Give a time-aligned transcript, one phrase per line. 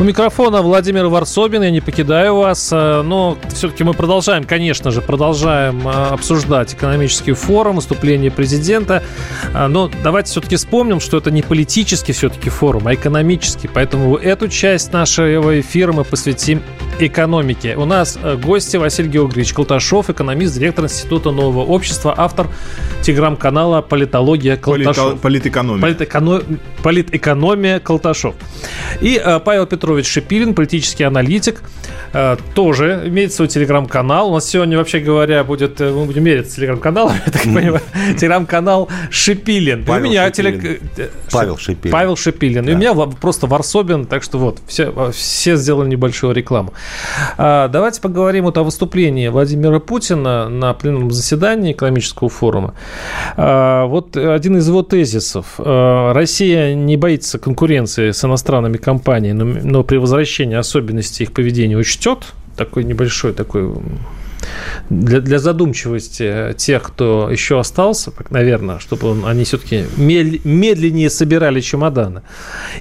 [0.00, 5.00] У микрофона Владимир Варсобин, я не покидаю вас, э, но все-таки мы продолжаем, конечно же,
[5.00, 9.04] продолжаем э, обсуждать экономический форум, выступление президента,
[9.54, 14.48] э, но давайте все-таки вспомним, что это не политический все-таки форум, а экономический, поэтому эту
[14.48, 16.60] часть нашего эфира мы посвятим
[16.98, 17.76] экономике.
[17.76, 22.48] У нас гости Василий Георгиевич Колташов, экономист, директор Института нового общества, автор
[23.02, 25.20] телеграм-канала «Политология Колташов».
[25.20, 25.82] Политэкономия.
[25.82, 26.42] Политэконо...
[26.82, 28.34] Политэкономия Колташов.
[29.00, 31.62] И Павел Петрович Петрович Шипилин, политический аналитик,
[32.14, 34.30] э, тоже имеет свой телеграм-канал.
[34.30, 37.82] У нас сегодня, вообще говоря, будет, э, мы будем мериться телеграм-каналом, я так понимаю.
[38.16, 39.84] Телеграм-канал Шипилин.
[39.84, 40.80] Павел у меня телег...
[41.30, 41.92] Павел Шипилин.
[41.92, 42.66] Павел Шипилин.
[42.66, 46.72] И у меня просто Варсобин, так что вот, все, все сделали небольшую рекламу.
[47.36, 52.72] А, давайте поговорим вот о выступлении Владимира Путина на пленном заседании экономического форума.
[53.36, 55.56] А, вот один из его тезисов.
[55.58, 62.26] А, Россия не боится конкуренции с иностранными компаниями, но при возвращении особенностей их поведения учтет,
[62.56, 63.74] такой небольшой такой
[64.88, 72.22] для, для задумчивости тех, кто еще остался, наверное, чтобы он, они все-таки медленнее собирали чемоданы.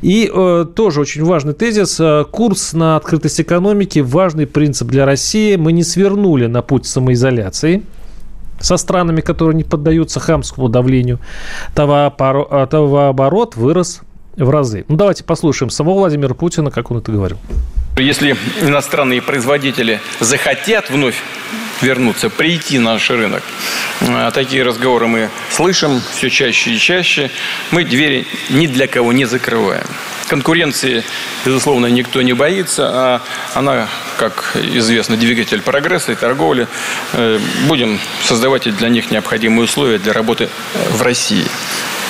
[0.04, 2.00] И э, тоже очень важный тезис.
[2.00, 5.56] Э, курс на открытость экономики– важный принцип для России.
[5.56, 7.82] Мы не свернули на путь самоизоляции
[8.60, 11.18] со странами, которые не поддаются хамскому давлению.
[11.74, 14.04] Товарооборот вырос
[14.36, 14.86] в разы.
[14.88, 17.38] Ну, давайте послушаем самого Владимира Путина, как он это говорил.
[17.98, 21.16] Если иностранные производители захотят вновь
[21.82, 23.44] вернуться, прийти на наш рынок.
[24.02, 27.30] А такие разговоры мы слышим все чаще и чаще.
[27.72, 29.86] Мы двери ни для кого не закрываем.
[30.28, 31.04] Конкуренции,
[31.46, 33.22] безусловно, никто не боится, а
[33.54, 36.68] она, как известно, двигатель прогресса и торговли.
[37.12, 40.50] Э, будем создавать для них необходимые условия для работы
[40.92, 41.46] в России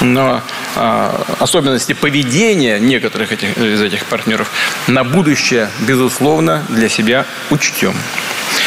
[0.04, 0.42] но
[0.76, 4.52] особенности поведения некоторых этих, из этих партнеров
[4.88, 7.94] на будущее, безусловно, для себя учтем.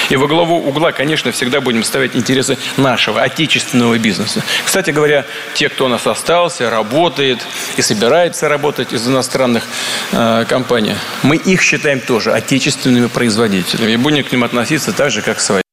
[0.08, 4.42] И во главу угла, конечно, всегда будем ставить интересы нашего отечественного бизнеса.
[4.64, 5.24] Кстати говоря,
[5.54, 7.40] те, кто у нас остался, работает
[7.76, 9.64] и собирается работать из иностранных
[10.12, 15.22] э, компаний, мы их считаем тоже отечественными производителями и будем к ним относиться так же,
[15.22, 15.65] как к своим.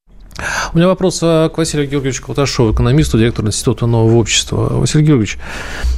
[0.74, 4.70] У меня вопрос э, к Василию Георгиевичу Колташову, экономисту, директору Института нового общества.
[4.80, 5.38] Василий Георгиевич,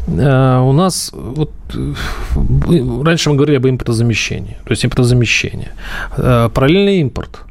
[0.08, 1.94] э, у нас вот э,
[3.04, 5.72] раньше мы говорили об импортозамещении, то есть импортозамещение.
[6.18, 7.40] Параллельный импорт–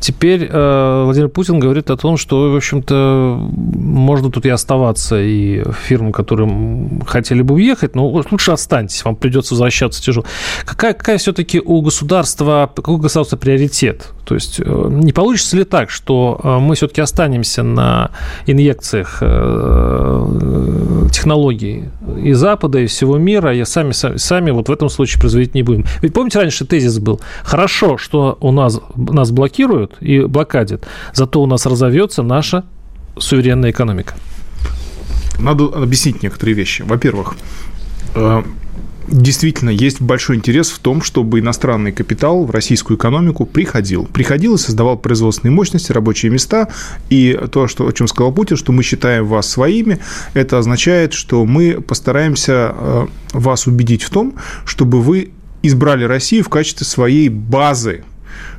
[0.00, 5.62] Теперь э, Владимир Путин говорит о том, что, в общем-то, можно тут и оставаться, и
[5.86, 10.24] фирмы, которые хотели бы уехать, но лучше останьтесь, вам придется возвращаться тяжело.
[10.64, 14.12] Какая, какая все-таки у государства, какой у государства приоритет?
[14.24, 18.10] То есть э, не получится ли так, что э, мы все-таки останемся на
[18.46, 21.90] инъекциях э, технологий
[22.22, 25.84] и Запада, и всего мира, и сами, сами вот в этом случае производить не будем?
[26.02, 31.42] Ведь помните, раньше тезис был, хорошо, что у нас, нас блокируют, блокируют и блокадят, зато
[31.42, 32.64] у нас разовьется наша
[33.18, 34.14] суверенная экономика.
[35.38, 36.82] Надо объяснить некоторые вещи.
[36.82, 37.34] Во-первых,
[38.14, 38.42] э,
[39.08, 44.04] действительно есть большой интерес в том, чтобы иностранный капитал в российскую экономику приходил.
[44.04, 46.68] Приходил и создавал производственные мощности, рабочие места.
[47.10, 49.98] И то, что, о чем сказал Путин, что мы считаем вас своими,
[50.34, 54.34] это означает, что мы постараемся э, вас убедить в том,
[54.64, 55.30] чтобы вы
[55.62, 58.04] избрали Россию в качестве своей базы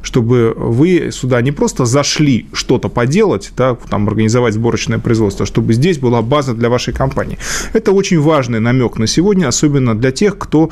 [0.02, 5.74] чтобы вы сюда не просто зашли что-то поделать, да, там, организовать сборочное производство, а чтобы
[5.74, 7.38] здесь была база для вашей компании.
[7.74, 10.70] Это очень важный намек на сегодня, особенно для тех, кто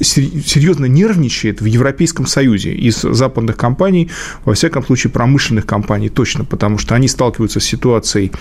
[0.00, 4.10] серьезно нервничает в Европейском Союзе из западных компаний,
[4.44, 8.32] во всяком случае промышленных компаний точно, потому что они сталкиваются с ситуацией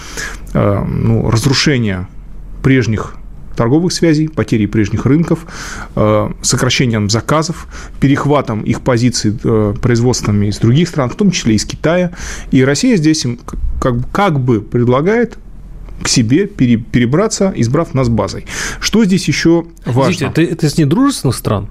[0.53, 2.07] э, ну, разрушения
[2.63, 3.15] прежних
[3.55, 5.45] торговых связей, потерей прежних рынков,
[5.95, 7.67] э, сокращением заказов,
[7.99, 12.11] перехватом их позиций э, производствами из других стран, в том числе из Китая.
[12.51, 13.39] И Россия здесь им
[13.79, 15.37] как, как бы предлагает
[16.01, 18.45] к себе перебраться, избрав нас базой.
[18.79, 20.09] Что здесь еще важно?
[20.09, 21.69] Видите, это, это из недружественных стран?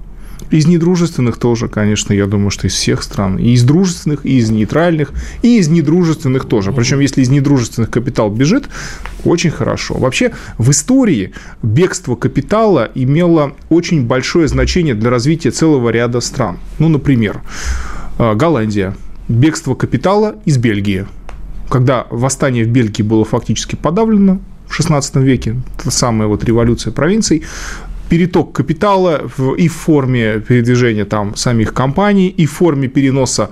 [0.51, 3.39] Из недружественных тоже, конечно, я думаю, что из всех стран.
[3.39, 5.13] И из дружественных, и из нейтральных,
[5.43, 6.73] и из недружественных тоже.
[6.73, 8.69] Причем, если из недружественных капитал бежит,
[9.25, 9.99] очень хорошо.
[9.99, 11.33] Вообще, в истории
[11.63, 16.59] бегство капитала имело очень большое значение для развития целого ряда стран.
[16.79, 17.43] Ну, например,
[18.19, 18.97] Голландия.
[19.29, 21.07] Бегство капитала из Бельгии.
[21.69, 27.43] Когда восстание в Бельгии было фактически подавлено в XVI веке, та самая вот революция провинций,
[28.09, 33.51] переток капитала в, и в форме передвижения там самих компаний, и в форме переноса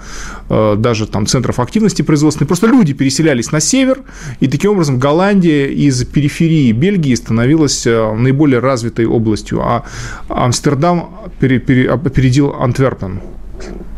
[0.49, 2.47] э, даже там центров активности производственной.
[2.47, 3.99] Просто люди переселялись на север,
[4.41, 9.85] и таким образом Голландия из периферии Бельгии становилась э, наиболее развитой областью, а
[10.29, 11.11] Амстердам
[11.41, 13.21] пере, пере, опередил Антверпен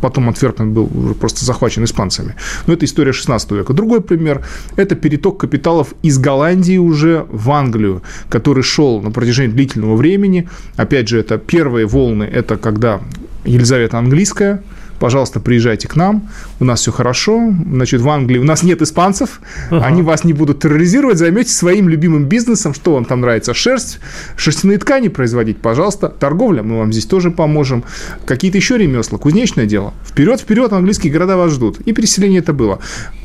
[0.01, 2.35] потом Антверпен был уже просто захвачен испанцами.
[2.67, 3.73] Но это история 16 века.
[3.73, 4.45] Другой пример–
[4.77, 10.49] это переток капиталов из Голландии уже в Англию, который шел на протяжении длительного времени.
[10.77, 13.01] Опять же, это первые волны, это когда
[13.45, 14.63] Елизавета Английская–
[14.99, 16.29] пожалуйста, приезжайте к нам,
[16.61, 19.41] у нас все хорошо, значит, в Англии у нас нет испанцев,
[19.71, 19.85] ага.
[19.85, 24.01] они вас не будут терроризировать, займетесь своим любимым бизнесом, что вам там нравится, шерсть,
[24.37, 27.85] шерстяные ткани производить, пожалуйста, торговля, мы вам здесь тоже поможем,
[28.27, 32.79] какие-то еще ремесла, кузнечное дело, вперед, вперед, английские города вас ждут, и переселение это было.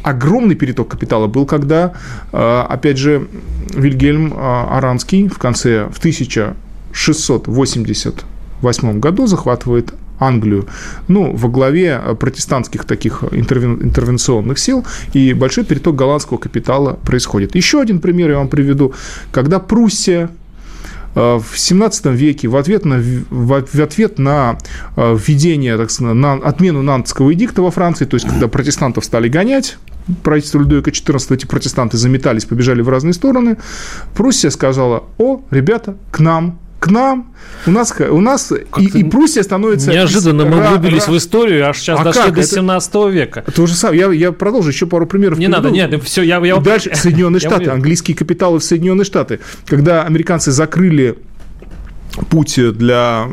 [0.04, 1.94] Огромный переток капитала был, когда,
[2.32, 3.28] э, опять же,
[3.74, 10.68] Вильгельм э, Аранский в конце, в 1688 году захватывает Англию,
[11.08, 17.56] ну, во главе протестантских таких интервен, интервенционных сил, и большой переток голландского капитала происходит.
[17.56, 18.94] Еще один пример я вам приведу.
[19.32, 20.30] Когда Пруссия
[21.16, 24.58] э, в 17 веке в ответ на, в ответ на
[24.96, 29.28] э, введение, так сказать, на отмену Нантского эдикта во Франции, то есть когда протестантов стали
[29.28, 29.78] гонять,
[30.24, 33.58] правительство Людовика XIV, эти протестанты заметались, побежали в разные стороны,
[34.16, 37.34] Пруссия сказала, о, ребята, к нам, к нам.
[37.66, 39.90] У нас, у нас и, и Пруссия становится...
[39.90, 42.36] Неожиданно мы углубились в историю, аж сейчас а дошли как?
[42.36, 43.08] до 17 Это...
[43.08, 43.46] века.
[43.56, 44.00] То же самое.
[44.02, 45.38] Я, я продолжу еще пару примеров.
[45.38, 45.64] Не приведу.
[45.64, 46.40] надо, нет, все, я...
[46.46, 46.58] я...
[46.58, 49.40] дальше Соединенные Штаты, английские капиталы в Соединенные Штаты.
[49.66, 51.18] Когда американцы закрыли
[52.30, 53.28] путь для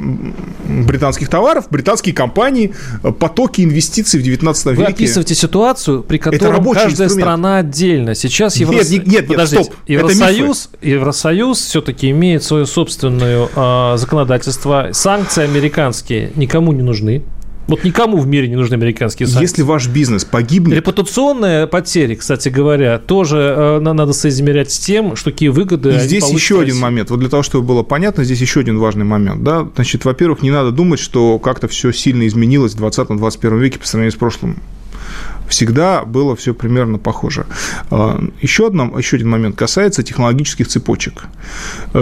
[0.66, 2.74] британских товаров, британские компании,
[3.18, 4.78] потоки инвестиций в 19 веке.
[4.78, 7.12] Вы описываете ситуацию, при которой каждая инструмент.
[7.12, 8.14] страна отдельно.
[8.14, 8.90] Сейчас Еврос...
[8.90, 9.74] нет, нет, нет, стоп.
[9.86, 14.90] Евросоюз, Евросоюз все-таки имеет свое собственное э, законодательство.
[14.92, 17.22] Санкции американские никому не нужны.
[17.70, 19.42] Вот никому в мире не нужны американские санкции.
[19.42, 20.74] Если ваш бизнес погибнет...
[20.76, 25.94] Репутационные потери, кстати говоря, тоже э, надо соизмерять с тем, что какие выгоды...
[25.94, 27.10] И здесь еще один момент.
[27.10, 29.44] Вот для того, чтобы было понятно, здесь еще один важный момент.
[29.44, 29.68] Да?
[29.76, 34.12] Значит, во-первых, не надо думать, что как-то все сильно изменилось в 20-21 веке по сравнению
[34.12, 34.56] с прошлым
[35.48, 37.44] всегда было все примерно похоже.
[37.90, 41.24] А, еще, одно, еще один момент касается технологических цепочек,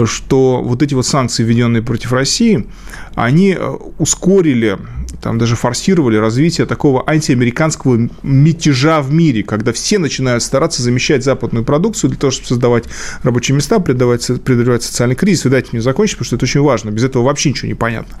[0.05, 2.67] что вот эти вот санкции, введенные против России,
[3.15, 4.77] они э, ускорили
[5.21, 11.65] там даже форсировали развитие такого антиамериканского мятежа в мире, когда все начинают стараться замещать западную
[11.65, 12.85] продукцию для того, чтобы создавать
[13.23, 15.43] рабочие места, преодолевать, преодолевать социальный кризис.
[15.43, 16.89] Вы дайте мне закончить, потому что это очень важно.
[16.89, 18.15] Без этого вообще ничего не понятно.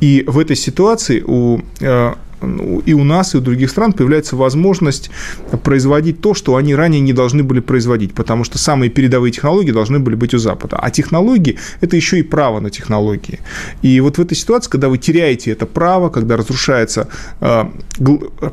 [0.00, 2.14] И в этой ситуации у э,
[2.86, 5.10] и у нас, и у других стран появляется возможность
[5.62, 9.98] производить то, что они ранее не должны были производить, потому что самые передовые технологии должны
[9.98, 10.76] были быть у Запада.
[10.76, 13.40] А технологии– это еще и право на технологии.
[13.82, 17.08] И вот в этой ситуации, когда вы теряете это право, когда разрушается
[17.40, 17.64] э,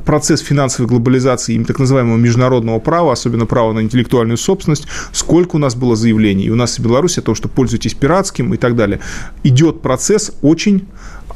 [0.05, 5.59] процесс финансовой глобализации, им так называемого международного права, особенно права на интеллектуальную собственность, сколько у
[5.59, 8.75] нас было заявлений, и у нас в Беларуси о том, что пользуйтесь пиратским и так
[8.75, 8.99] далее,
[9.43, 10.87] идет процесс очень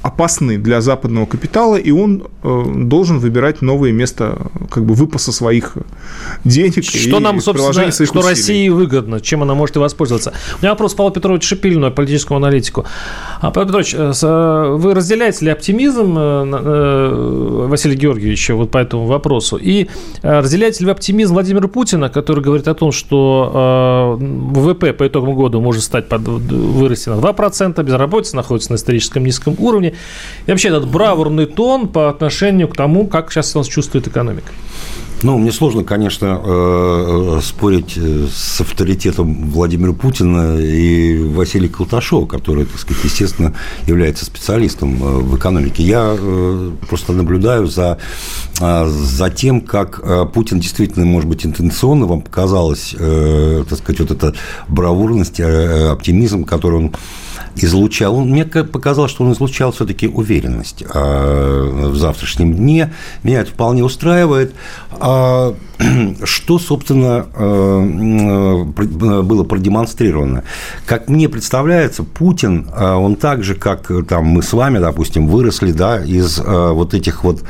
[0.06, 4.38] опасный для западного капитала, и он э, должен выбирать новое место
[4.70, 5.78] как бы выпаса своих
[6.44, 6.84] денег.
[6.84, 8.22] Что нам, собственно, что усилий.
[8.22, 10.34] России выгодно, чем она может и воспользоваться.
[10.60, 12.86] У меня вопрос Павла Петровича Шипилину, политическому аналитику.
[13.42, 16.14] А, Павел Петрович, э, э, вы разделяете ли оптимизм
[17.68, 19.58] Василия Георгиевича вот по этому вопросу?
[19.58, 19.88] И
[20.22, 25.60] разделяете ли вы оптимизм Владимира Путина, который говорит о том, что ВВП по итогам года
[25.60, 29.95] может стать под, вырасти на 2%, безработица находится на историческом низком уровне,
[30.46, 34.52] и вообще этот бравурный тон по отношению к тому, как сейчас у нас чувствует экономика.
[35.26, 42.66] Ну, мне сложно, конечно, э, спорить э, с авторитетом Владимира Путина и Василия Колташова, который,
[42.66, 43.56] так сказать, естественно,
[43.88, 45.82] является специалистом э, в экономике.
[45.82, 46.16] Я
[46.88, 47.98] просто наблюдаю за,
[48.60, 54.36] за тем, как Путин действительно, может быть, интенционно вам показалось, так сказать, вот эта
[54.68, 56.96] бравурность, оптимизм, который он
[57.56, 62.94] излучал, мне показалось, что он излучал все-таки уверенность в завтрашнем дне.
[63.24, 64.54] Меня это вполне устраивает.
[65.00, 65.15] А,
[66.24, 70.44] что, собственно, а, было продемонстрировано?
[70.86, 76.04] Как мне представляется, Путин, он так же, как там, мы с вами, допустим, выросли да,
[76.04, 77.44] из вот этих вот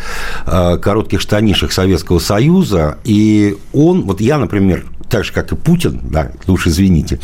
[0.45, 6.29] коротких штанишек Советского Союза, и он, вот я, например, так же, как и Путин, да,
[6.45, 7.19] уж извините,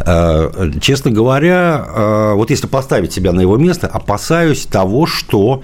[0.00, 5.62] э, честно говоря, э, вот если поставить себя на его место, опасаюсь того, что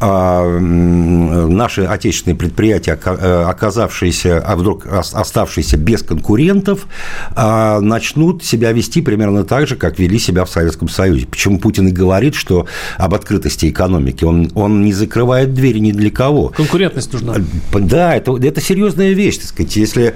[0.00, 6.86] э, наши отечественные предприятия, оказавшиеся, а вдруг оставшиеся без конкурентов,
[7.36, 11.26] начнут себя вести примерно так же, как вели себя в Советском Союзе.
[11.26, 12.66] Почему Путин и говорит, что
[12.96, 16.48] об открытости экономики он, он не закрывает двери ни для кого.
[16.48, 17.34] Конкурентность нужна.
[17.72, 19.76] Да, это, это серьезная вещь, так сказать.
[19.76, 20.14] Если,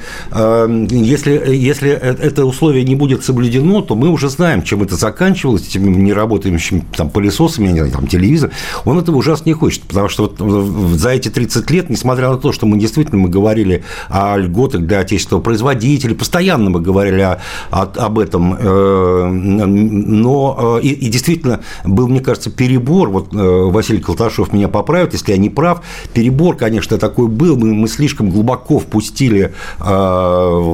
[1.03, 5.91] если, если это условие не будет соблюдено, то мы уже знаем, чем это заканчивалось, этими
[5.91, 8.51] неработающими там, пылесосами, там, телевизор.
[8.85, 12.53] Он этого ужасно не хочет, потому что вот за эти 30 лет, несмотря на то,
[12.53, 17.41] что мы действительно мы говорили о льготах для отечественного производителя, постоянно мы говорили о,
[17.71, 23.37] о, об этом, э, но э, и, и действительно был, мне кажется, перебор, вот э,
[23.37, 25.83] Василий Колташов меня поправит, если я не прав,
[26.13, 29.53] перебор, конечно, такой был, мы, мы слишком глубоко впустили,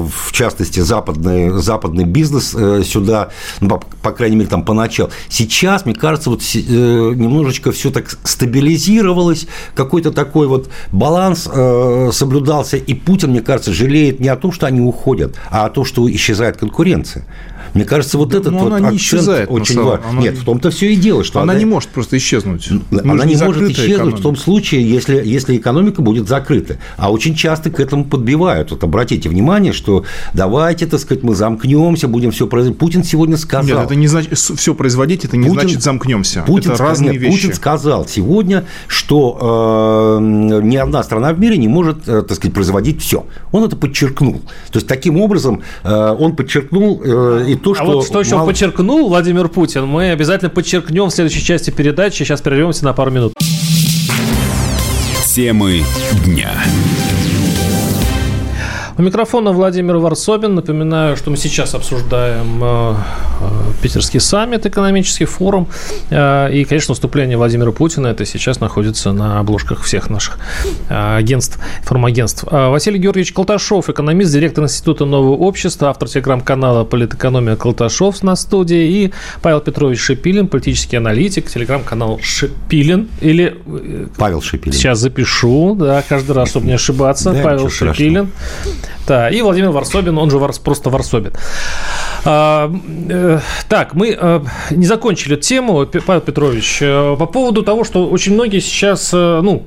[0.09, 3.29] в частности, западный, западный бизнес сюда,
[3.61, 5.11] ну, по, по крайней мере, там поначалу.
[5.29, 13.31] Сейчас, мне кажется, вот немножечко все так стабилизировалось, какой-то такой вот баланс соблюдался, и Путин,
[13.31, 17.25] мне кажется, жалеет не о том, что они уходят, а о том, что исчезает конкуренция.
[17.75, 20.17] Мне кажется, вот этот но вот она не исчезает, очень важен.
[20.17, 22.67] Нет, в том-то все и дело, что она, она не может просто исчезнуть.
[22.89, 24.17] Мы она не, не может исчезнуть экономика.
[24.17, 26.77] в том случае, если, если экономика будет закрыта.
[26.97, 28.71] А очень часто к этому подбивают.
[28.71, 29.98] Вот обратите внимание, что
[30.33, 32.79] давайте, так сказать, мы замкнемся, будем все производить.
[32.79, 33.77] Путин сегодня сказал.
[33.77, 36.43] Нет, это не значит все производить, это не Путин, значит замкнемся.
[36.45, 37.41] Путин, это разные нет, вещи.
[37.41, 42.53] Путин сказал сегодня, что э, ни одна страна в мире не может, э, так сказать,
[42.53, 43.25] производить все.
[43.51, 44.41] Он это подчеркнул.
[44.71, 47.83] То есть таким образом э, он подчеркнул э, и то, что...
[47.83, 48.47] А вот что еще мало...
[48.47, 52.23] подчеркнул Владимир Путин, мы обязательно подчеркнем в следующей части передачи.
[52.23, 53.33] Сейчас прервемся на пару минут.
[55.25, 55.83] Темы
[56.25, 56.51] дня.
[58.99, 60.55] У микрофона Владимир Варсобин.
[60.55, 62.95] Напоминаю, что мы сейчас обсуждаем э,
[63.39, 65.69] э, Питерский саммит, экономический форум.
[66.09, 68.07] Э, и, конечно, выступление Владимира Путина.
[68.07, 70.37] Это сейчас находится на обложках всех наших
[70.89, 72.43] агентств, информагентств.
[72.51, 79.05] Василий Георгиевич Колташов, экономист, директор Института нового общества, автор телеграм-канала «Политэкономия Колташов» на студии.
[79.05, 83.07] И Павел Петрович Шипилин, политический аналитик, телеграм-канал «Шипилин».
[83.21, 83.57] Или...
[84.17, 84.77] Павел Шипилин.
[84.77, 87.31] Сейчас запишу, да, каждый раз, чтобы не ошибаться.
[87.31, 88.27] Да, Павел Шипилин.
[88.27, 88.88] Страшного.
[89.07, 91.33] Да, и Владимир Варсобин, он же Варс, просто Варсобин.
[92.25, 92.71] А,
[93.09, 94.41] э, так, мы э,
[94.71, 99.63] не закончили тему, Павел Петрович, э, по поводу того, что очень многие сейчас, э, ну,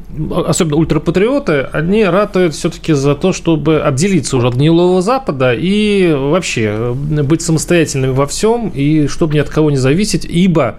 [0.47, 6.75] особенно ультрапатриоты, они ратуют все-таки за то, чтобы отделиться уже от гнилого Запада и вообще
[6.77, 10.77] э, быть самостоятельными во всем, и чтобы ни от кого не зависеть, ибо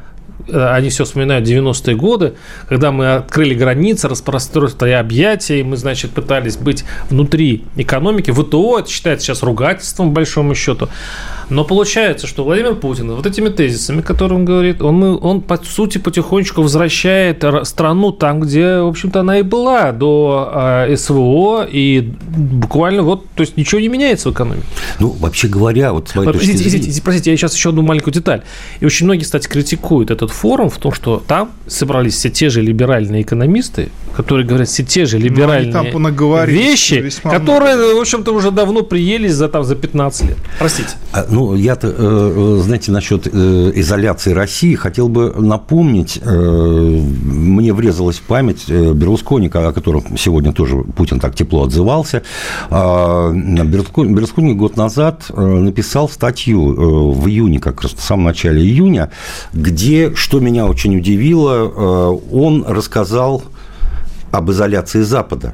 [0.52, 2.34] они все вспоминают 90-е годы,
[2.68, 8.32] когда мы открыли границы, распространили объятия, и мы, значит, пытались быть внутри экономики.
[8.32, 10.90] ВТО это считается сейчас ругательством, большому счету.
[11.54, 16.00] Но получается, что Владимир Путин вот этими тезисами, которые он говорит, он, он по сути
[16.00, 23.04] потихонечку возвращает страну там, где, в общем-то, она и была до э, СВО, и буквально
[23.04, 24.66] вот, то есть ничего не меняется в экономике.
[25.00, 27.02] Ну, вообще говоря, вот с моей точки извините, зрения...
[27.04, 28.42] простите, я сейчас еще одну маленькую деталь.
[28.80, 32.62] И очень многие, кстати, критикуют этот форум в том, что там собрались все те же
[32.62, 35.86] либеральные экономисты, которые говорят все те же либеральные там
[36.46, 37.96] вещи, которые, много.
[37.98, 40.38] в общем-то, уже давно приелись за, там, за 15 лет.
[40.58, 40.90] Простите.
[41.12, 48.20] А, ну, я-то, э, э, знаете, насчет э, изоляции России хотел бы напомнить, мне врезалась
[48.20, 52.24] память Берлускони, о котором сегодня тоже Путин так тепло отзывался.
[52.70, 59.12] А, Берлускони год назад написал статью в июне, как раз в самом начале июня,
[59.54, 63.44] где, что меня очень удивило, он рассказал
[64.32, 65.54] об изоляции Запада.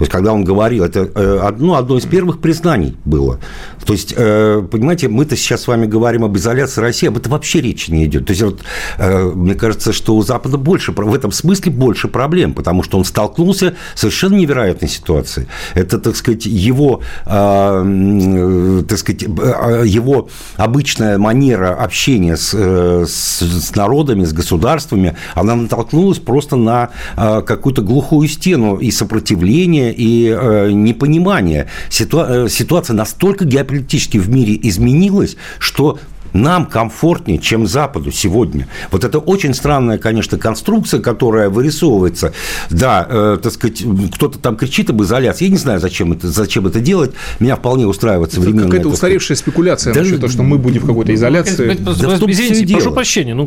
[0.00, 3.38] То есть, когда он говорил, это э, одно, одно из первых признаний было.
[3.84, 7.60] То есть, э, понимаете, мы-то сейчас с вами говорим об изоляции России, об этом вообще
[7.60, 8.24] речи не идет.
[8.24, 8.60] То есть, вот,
[8.96, 13.04] э, мне кажется, что у Запада больше, в этом смысле больше проблем, потому что он
[13.04, 15.48] столкнулся с совершенно невероятной ситуацией.
[15.74, 24.32] Это, так сказать, его, так сказать, его обычная манера общения с, с, с народами, с
[24.32, 31.68] государствами, она натолкнулась просто на какую-то глухую стену и сопротивление, и э, непонимание.
[31.90, 35.98] Ситуа- э, ситуация настолько геополитически в мире изменилась, что
[36.32, 38.68] нам комфортнее, чем Западу сегодня.
[38.90, 42.32] Вот это очень странная, конечно, конструкция, которая вырисовывается.
[42.70, 43.82] Да, э, так сказать,
[44.14, 45.46] кто-то там кричит об изоляции.
[45.46, 47.12] Я не знаю, зачем это, зачем это делать.
[47.38, 48.66] Меня вполне устраивает современная...
[48.66, 51.76] Какая-то устаревшая спекуляция да, насчет того, что мы будем в какой-то изоляции.
[51.80, 53.44] Да, да, Извините, прошу прощения, ну,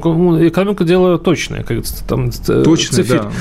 [0.48, 1.64] экономика дело точное.
[1.64, 3.32] Как там, Точно, да.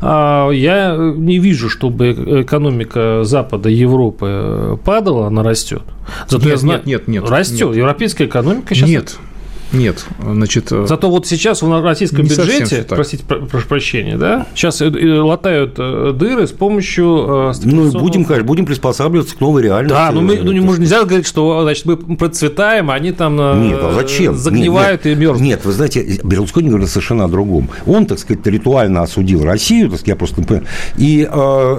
[0.00, 5.82] А, я не вижу, чтобы экономика Запада, Европы падала, она растет.
[6.28, 7.30] Зато нет, я знаю, нет, нет, нет.
[7.30, 7.68] Растет.
[7.68, 7.76] Нет.
[7.76, 8.90] Европейская экономика сейчас...
[8.90, 9.31] Нет.
[9.72, 10.70] Нет, значит...
[10.70, 16.46] Э, Зато вот сейчас в российском бюджете, простите, прошу прощения, да, сейчас латают э, дыры
[16.46, 17.50] с помощью...
[17.50, 19.94] Э, ну, будем, конечно, будем приспосабливаться к новой реальности.
[19.94, 23.78] Да, но мы, ну, мы нельзя говорить, что значит, мы процветаем, а они там нет,
[23.82, 24.34] а зачем?
[24.34, 25.42] загнивают нет, и мерзнут.
[25.42, 27.70] Нет, вы знаете, Берлускони говорит совершенно о другом.
[27.86, 30.62] Он, так сказать, ритуально осудил Россию, так сказать, я просто
[30.98, 31.28] и,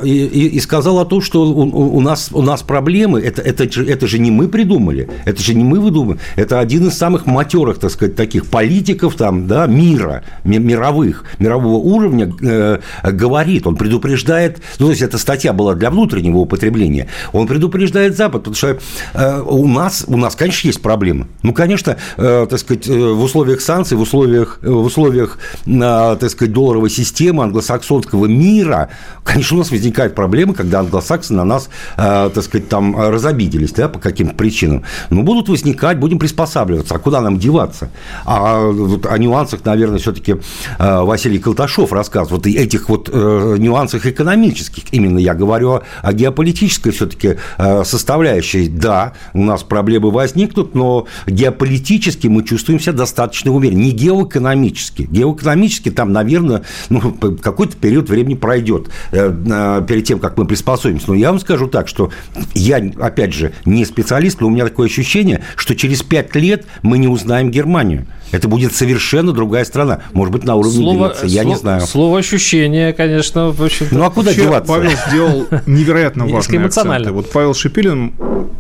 [0.03, 4.07] и, и сказал о том, что у, у, нас, у нас проблемы, это, это, это
[4.07, 7.91] же не мы придумали, это же не мы выдумали, это один из самых матерых так
[7.91, 14.91] сказать, таких политиков там, да, мира, мировых, мирового уровня э, говорит, он предупреждает, ну, то
[14.91, 18.79] есть эта статья была для внутреннего употребления, он предупреждает Запад, потому что
[19.13, 21.27] э, у нас, у нас, конечно, есть проблемы.
[21.41, 26.17] Ну, конечно, э, так сказать, э, в условиях санкций, в условиях, э, в условиях, э,
[26.17, 28.91] так сказать, долларовой системы англосаксонского мира,
[29.25, 33.89] конечно, у нас возникают проблемы, когда англосаксы на нас, э, так сказать, там разобиделись, да,
[33.89, 34.83] по каким-то причинам.
[35.09, 36.95] Но будут возникать, будем приспосабливаться.
[36.95, 37.72] А куда нам деваться?
[37.73, 37.89] Разбираться.
[38.25, 40.35] А вот о нюансах, наверное, все-таки
[40.79, 42.45] э, Василий Колташов рассказывает.
[42.45, 44.83] Вот этих вот э, нюансах экономических.
[44.91, 48.67] Именно я говорю о геополитической все-таки э, составляющей.
[48.67, 53.79] Да, у нас проблемы возникнут, но геополитически мы чувствуем себя достаточно уверенно.
[53.79, 55.03] Не геоэкономически.
[55.03, 57.01] Геоэкономически там, наверное, ну,
[57.41, 61.05] какой-то период времени пройдет перед тем, как мы приспособимся.
[61.07, 62.11] Но я вам скажу так, что
[62.53, 66.97] я, опять же, не специалист, но у меня такое ощущение, что через пять лет мы
[66.97, 68.05] не узнаем Германию Германию.
[68.31, 69.99] Это будет совершенно другая страна.
[70.13, 71.81] Может быть, на уровне слово, Греции, я не знаю.
[71.81, 74.73] Слово ощущение, конечно, в общем Ну, а куда Вообще, деваться?
[74.73, 77.11] Павел сделал невероятно важные акценты.
[77.11, 78.13] Вот Павел Шепелин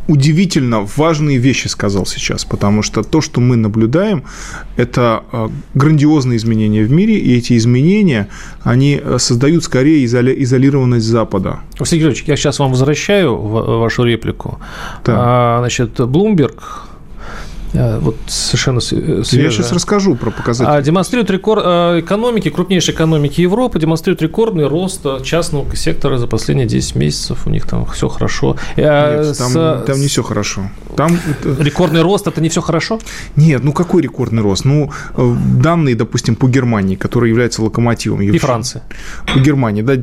[0.07, 4.23] удивительно важные вещи сказал сейчас, потому что то, что мы наблюдаем,
[4.77, 8.27] это а, грандиозные изменения в мире, и эти изменения,
[8.63, 11.59] они а, создают скорее изоли- изолированность Запада.
[11.79, 14.59] Василий Георгиевич, я сейчас вам возвращаю вашу реплику.
[15.05, 15.13] Да.
[15.17, 16.92] А, значит, Блумберг Э,
[17.73, 19.43] вот совершенно свежая.
[19.43, 20.77] Я сейчас расскажу про показатели.
[20.77, 26.67] А, демонстрирует рекорд э, экономики, крупнейшей экономики Европы, демонстрирует рекордный рост частного сектора за последние
[26.67, 27.47] 10 месяцев.
[27.47, 28.57] У них там все хорошо.
[28.75, 29.83] Э, Нет, там, с...
[29.87, 30.69] там не все хорошо.
[30.95, 31.17] Там...
[31.59, 32.99] Рекордный рост– это не все хорошо?
[33.35, 34.65] Нет, ну какой рекордный рост?
[34.65, 38.21] Ну, данные, допустим, по Германии, которая является локомотивом.
[38.21, 38.81] И Франции.
[39.33, 39.95] По Германии, да,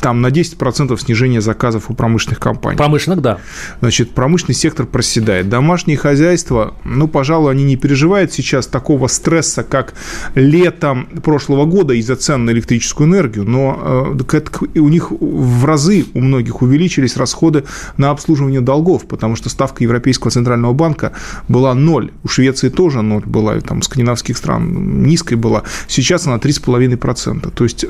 [0.00, 2.76] там на 10% снижение заказов у промышленных компаний.
[2.76, 3.38] Промышленных, да.
[3.80, 5.48] Значит, промышленный сектор проседает.
[5.48, 9.94] Домашние хозяйства ну, пожалуй, они не переживают сейчас такого стресса, как
[10.34, 16.20] летом прошлого года из-за цен на электрическую энергию, но э, у них в разы у
[16.20, 17.64] многих увеличились расходы
[17.96, 21.12] на обслуживание долгов, потому что ставка Европейского центрального банка
[21.48, 22.10] была ноль.
[22.24, 25.62] У Швеции тоже ноль была, там, скандинавских стран низкой была.
[25.88, 27.50] Сейчас она 3,5%.
[27.50, 27.84] То есть,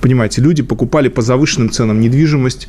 [0.00, 2.68] понимаете, люди покупали по завышенным ценам недвижимость,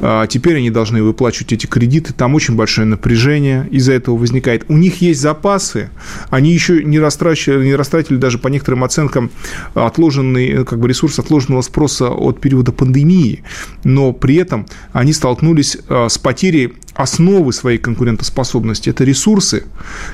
[0.00, 4.64] а теперь они должны выплачивать эти кредиты, там очень большое напряжение из-за этого возникает.
[4.68, 5.90] У них есть есть запасы,
[6.30, 9.30] они еще не растратили, не растратили даже по некоторым оценкам
[9.74, 13.42] отложенный как бы ресурс отложенного спроса от периода пандемии,
[13.84, 18.90] но при этом они столкнулись э, с потерей основы своей конкурентоспособности.
[18.90, 19.64] Это ресурсы,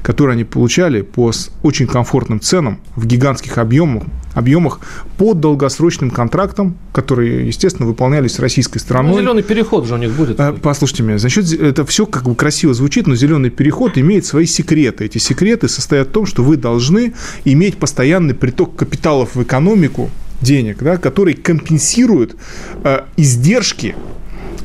[0.02, 4.02] которые они получали по очень комфортным ценам в гигантских объемах,
[4.34, 4.80] объемах
[5.16, 9.12] по долгосрочным контрактам, которые, естественно, выполнялись российской стороной.
[9.12, 10.38] Ну, зеленый переход же у них будет.
[10.38, 14.44] Э, послушайте меня, значит, это все как бы красиво звучит, но зеленый переход имеет свои
[14.44, 15.06] секреты.
[15.06, 17.14] Эти секреты состоят в том, что вы должны
[17.46, 20.10] иметь постоянный приток капиталов в экономику,
[20.42, 22.36] денег, да, который компенсирует
[22.82, 23.94] э, издержки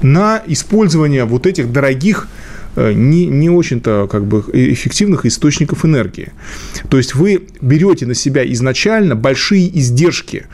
[0.01, 2.27] на использование вот этих дорогих
[2.75, 6.31] э, не, не очень-то как бы эффективных источников энергии.
[6.89, 10.47] То есть вы берете на себя изначально большие издержки,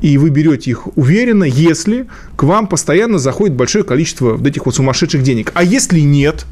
[0.00, 4.74] и вы берете их уверенно, если к вам постоянно заходит большое количество вот этих вот
[4.74, 5.52] сумасшедших денег.
[5.54, 6.46] А если нет,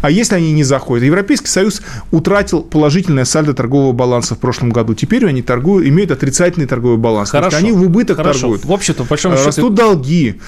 [0.00, 1.04] а если они не заходят?
[1.04, 4.94] Европейский Союз утратил положительное сальдо торгового баланса в прошлом году.
[4.94, 7.30] Теперь они торгуют, имеют отрицательный торговый баланс.
[7.30, 7.56] Хорошо.
[7.56, 8.40] они в убыток Хорошо.
[8.40, 8.64] торгуют.
[8.64, 9.46] В общем-то, по большому счету...
[9.46, 10.40] Растут долги.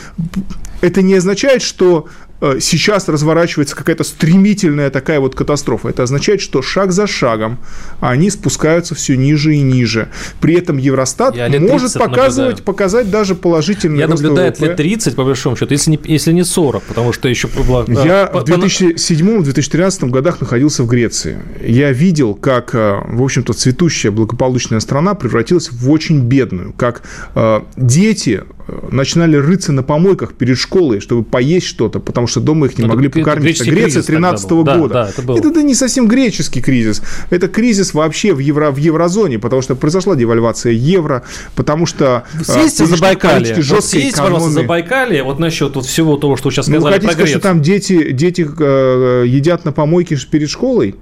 [0.80, 2.27] Это не означает, что э,
[2.60, 5.88] сейчас разворачивается какая-то стремительная такая вот катастрофа.
[5.88, 7.58] Это означает, что шаг за шагом
[8.00, 10.08] они спускаются все ниже и ниже.
[10.40, 15.74] При этом Евростат может показывать, показать даже положительный Я наблюдаю лет 30, по большому счету,
[15.74, 17.48] если не, если не 40, потому что еще...
[17.88, 21.38] Я по, в 2007-2013 годах находился в Греции.
[21.60, 27.02] Я видел, как, э, в общем-то, цветущая благополучная страна превратилась в очень бедную, как
[27.34, 28.42] э, дети
[28.90, 32.90] начинали рыться на помойках перед школой, чтобы поесть что-то, потому что дома их не ну,
[32.90, 33.60] могли покормить.
[33.60, 34.94] Это Греция 13 -го года.
[34.94, 35.36] Да, это, был.
[35.36, 37.02] это, это не совсем греческий кризис.
[37.30, 41.22] Это кризис вообще в, евро, в еврозоне, потому что произошла девальвация евро,
[41.54, 42.24] потому что...
[42.42, 43.54] Съездите за Байкалье.
[43.54, 47.06] Вот съездите, пожалуйста, за Байкалье, вот насчет вот всего того, что сейчас сказали ну, хотите
[47.06, 47.40] про Грецию.
[47.40, 50.94] что там дети, дети э, едят на помойке перед школой?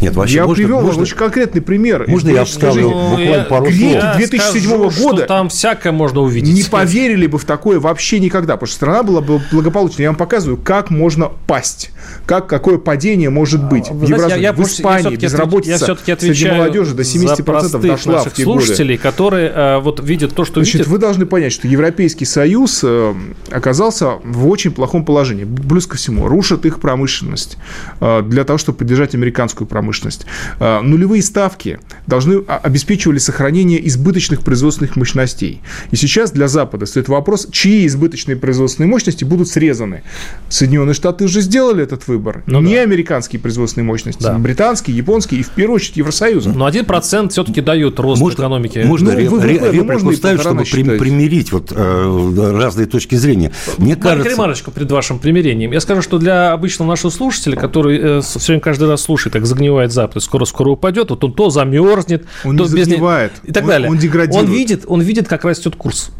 [0.00, 2.04] Нет, вообще я можно, привел можно, очень конкретный пример.
[2.08, 6.54] Можно я вставлю ну, буквально пару Греки 2007 скажу, года там всякое можно увидеть.
[6.54, 10.04] Не поверили бы в такое вообще никогда, потому что страна была бы благополучной.
[10.04, 11.90] Я вам показываю, как можно пасть,
[12.26, 13.90] как какое падение может быть.
[13.90, 17.86] Вы в, знаете, я, я, в Испании я безработица я все-таки среди молодежи до 70%
[17.86, 19.02] дошла в те слушателей, годы.
[19.02, 20.86] которые э, вот видят то, что Значит, видят.
[20.88, 23.14] Вы должны понять, что Европейский Союз э,
[23.50, 25.44] оказался в очень плохом положении.
[25.44, 27.58] Плюс ко всему, рушат их промышленность
[28.00, 30.26] э, для того, чтобы поддержать американскую промышленность промышленность.
[30.58, 35.60] А, нулевые ставки должны обеспечивали сохранение избыточных производственных мощностей.
[35.90, 40.02] И сейчас для Запада стоит вопрос, чьи избыточные производственные мощности будут срезаны.
[40.48, 42.42] Соединенные Штаты уже сделали этот выбор.
[42.46, 42.82] Ну, Не да.
[42.82, 44.38] американские производственные мощности, да.
[44.38, 46.50] британские, японские и, в первую очередь, Евросоюза.
[46.50, 48.82] Но один процент все-таки дает рост можно, экономики.
[48.84, 50.98] Можно ну, вы, реплику ставить, чтобы считать.
[50.98, 53.52] примирить вот, э, разные точки зрения.
[53.78, 54.30] Мне кажется...
[54.30, 55.72] ремарочку перед вашим примирением.
[55.72, 59.46] Я скажу, что для обычного нашего слушателя, который э, все время каждый раз слушает, так
[59.50, 63.68] загнивает Запад, скоро-скоро упадет, вот он то замерзнет, он то не загнивает, и так он,
[63.68, 63.90] далее.
[63.90, 64.48] Он деградирует.
[64.48, 66.10] Он видит, он видит, как растет курс.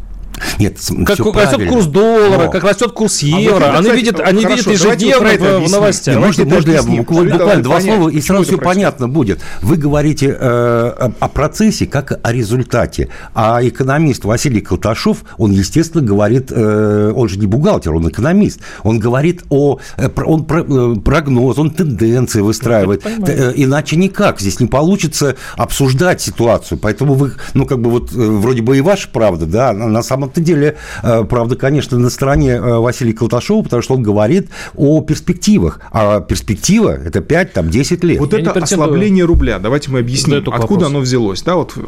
[0.59, 1.71] Нет, как растет правильно.
[1.71, 2.51] курс доллара, Но.
[2.51, 3.65] как растет курс а евро.
[3.65, 6.17] А они видят, они видят ежедневно в, в новостях.
[6.17, 9.41] Можно, можно я буквально, два слова, и сразу все понятно будет.
[9.61, 13.09] Вы говорите э, о процессе как о результате.
[13.33, 18.61] А экономист Василий Колташов, он, естественно, говорит, э, он же не бухгалтер, он экономист.
[18.83, 23.05] Он говорит о э, он э, прогноз, он тенденции выстраивает.
[23.05, 24.39] Э, иначе никак.
[24.39, 26.77] Здесь не получится обсуждать ситуацию.
[26.77, 30.41] Поэтому вы, ну, как бы вот вроде бы и ваша правда, да, на самом самом-то
[30.41, 35.79] деле, э, правда, конечно, на стороне э, Василия Колташова, потому что он говорит о перспективах.
[35.91, 38.19] А перспектива– это 5-10 лет.
[38.19, 39.59] Вот Я это ослабление рубля.
[39.59, 40.83] Давайте мы объясним, откуда вопрос.
[40.83, 41.41] оно взялось.
[41.41, 41.81] Да, вот, э,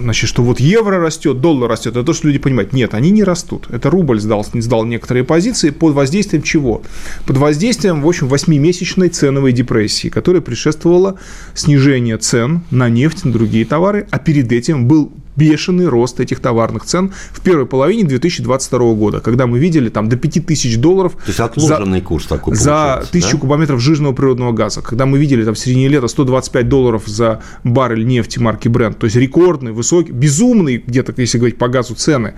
[0.00, 1.96] значит, что вот евро растет, доллар растет.
[1.96, 2.72] Это то, что люди понимают.
[2.72, 3.66] Нет, они не растут.
[3.70, 6.82] Это рубль сдал, не сдал некоторые позиции под воздействием чего?
[7.26, 11.18] Под воздействием, в общем, 8-месячной ценовой депрессии, которая предшествовала
[11.54, 16.84] снижение цен на нефть, на другие товары, а перед этим был бешеный рост этих товарных
[16.84, 21.40] цен в первой половине 2022 года, когда мы видели там до 5000 долларов То есть
[21.40, 23.38] отложенный за, курс такой за 1000 да?
[23.38, 28.06] кубометров жирного природного газа, когда мы видели там в середине лета 125 долларов за баррель
[28.06, 32.34] нефти марки Brent, то есть рекордный, высокий, безумный где-то, если говорить по газу, цены.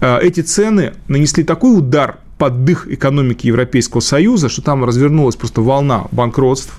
[0.00, 5.60] Э, эти цены нанесли такой удар под дых экономики Европейского Союза, что там развернулась просто
[5.60, 6.72] волна банкротств,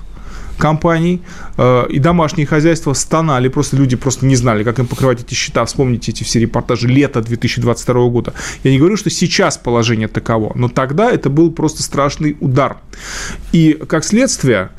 [0.60, 1.22] компаний,
[1.56, 5.64] э, и домашние хозяйства стонали, просто люди просто не знали, как им покрывать эти счета.
[5.64, 8.34] Вспомните эти все репортажи лета 2022 года.
[8.62, 12.76] Я не говорю, что сейчас положение таково, но тогда это был просто страшный удар.
[13.52, 14.70] И как следствие,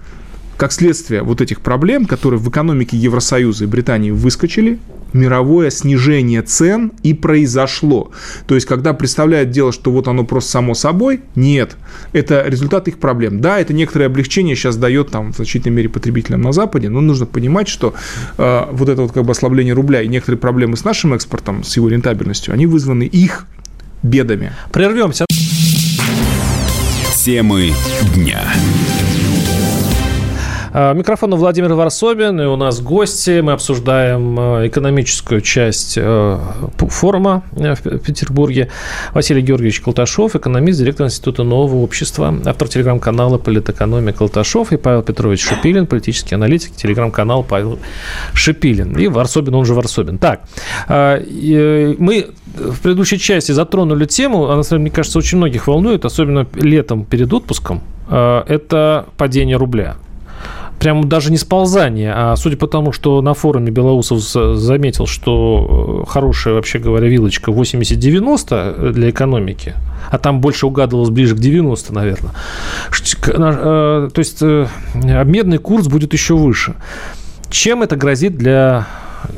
[0.58, 4.80] как следствие вот этих проблем, которые в экономике Евросоюза и Британии выскочили,
[5.14, 8.12] мировое снижение цен и произошло.
[8.48, 11.76] То есть, когда представляют дело, что вот оно просто само собой, нет.
[12.14, 13.42] Это результат их проблем.
[13.42, 17.26] Да, это некоторое облегчение сейчас дает там в значительной мере потребителям на Западе, но нужно
[17.26, 17.94] понимать, что
[18.38, 21.76] э, вот это вот как бы ослабление рубля и некоторые проблемы с нашим экспортом, с
[21.78, 23.46] его рентабельностью, они вызваны их
[24.04, 24.54] бедами.
[24.72, 25.26] Прервемся.
[27.24, 27.72] Темы
[28.16, 28.42] дня.
[30.74, 33.42] А, микрофон Владимир Варсобин, и у нас гости.
[33.42, 36.40] Мы обсуждаем а, экономическую часть а,
[36.78, 38.70] форума э, в Петербурге.
[39.14, 45.44] Василий Георгиевич Колташов, экономист, директор Института нового общества, автор телеграм-канала «Политэкономия Колташов» и Павел Петрович
[45.44, 47.78] Шипилин, политический аналитик, телеграм-канал Павел
[48.34, 48.98] Шипилин.
[48.98, 50.20] И Варсобин, он же Варсобин.
[50.20, 50.44] Так,
[50.88, 57.04] э, мы в предыдущей части затронули тему, она, мне кажется, очень многих волнует, особенно летом
[57.04, 59.96] перед отпуском, это падение рубля
[60.82, 66.10] прям даже не сползание, а судя по тому, что на форуме Белоусов заметил, что э,
[66.10, 69.76] хорошая, вообще говоря, вилочка 80-90 для экономики,
[70.10, 72.32] а там больше угадывалось ближе к 90, наверное.
[73.28, 76.74] Э, то есть э, обменный курс будет еще выше.
[77.52, 78.88] Чем это грозит для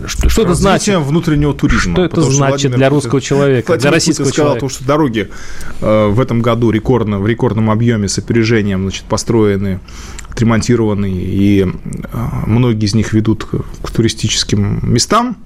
[0.05, 0.97] Что, что это значит?
[0.99, 1.93] внутреннего туризма.
[1.93, 4.65] Что это значит для русского человека, Владимир для российского Путин сказал, человека?
[4.67, 5.29] то, что дороги
[5.81, 9.79] э, в этом году рекордно, в рекордном объеме с опережением значит, построены,
[10.29, 11.67] отремонтированы, и э,
[12.45, 15.37] многие из них ведут к, к туристическим местам.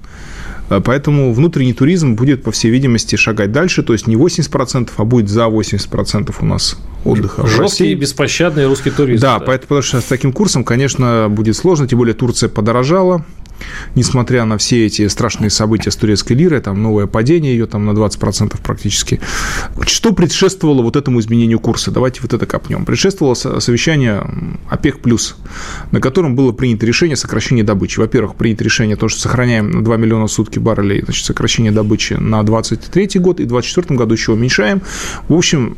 [0.69, 3.83] Э, Поэтому внутренний туризм будет, по всей видимости, шагать дальше.
[3.83, 9.21] То есть не 80%, а будет за 80% у нас отдыха Жесткий беспощадный русский туризм.
[9.21, 13.25] Да, поэтому, потому что с таким курсом, конечно, будет сложно, тем более Турция подорожала,
[13.95, 17.91] несмотря на все эти страшные события с турецкой лирой, там новое падение ее там на
[17.91, 19.19] 20% практически.
[19.85, 21.91] Что предшествовало вот этому изменению курса?
[21.91, 22.85] Давайте вот это копнем.
[22.85, 24.25] Предшествовало со- совещание
[24.69, 24.97] ОПЕК+,
[25.91, 27.99] на котором было принято решение о сокращении добычи.
[27.99, 32.43] Во-первых, принято решение то, что сохраняем на 2 миллиона сутки баррелей, значит, сокращение добычи на
[32.43, 34.81] 23 год, и в 2024 году еще уменьшаем.
[35.27, 35.77] В общем,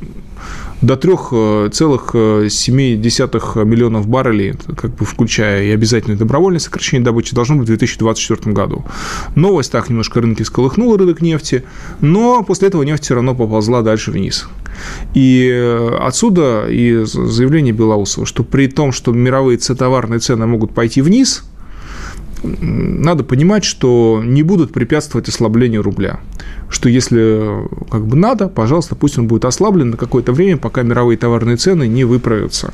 [0.81, 7.67] до 3,7 миллионов баррелей, как бы включая и обязательное добровольное сокращение добычи, должно быть в
[7.67, 8.85] 2024 году.
[9.35, 11.63] Новость так немножко рынки сколыхнула, рынок нефти,
[12.01, 14.47] но после этого нефть все равно поползла дальше вниз.
[15.13, 21.01] И э, отсюда и заявление Белоусова, что при том, что мировые товарные цены могут пойти
[21.01, 21.43] вниз,
[22.43, 26.19] надо понимать, что не будут препятствовать ослаблению рубля.
[26.69, 31.17] Что если как бы надо, пожалуйста, пусть он будет ослаблен на какое-то время, пока мировые
[31.17, 32.73] товарные цены не выправятся.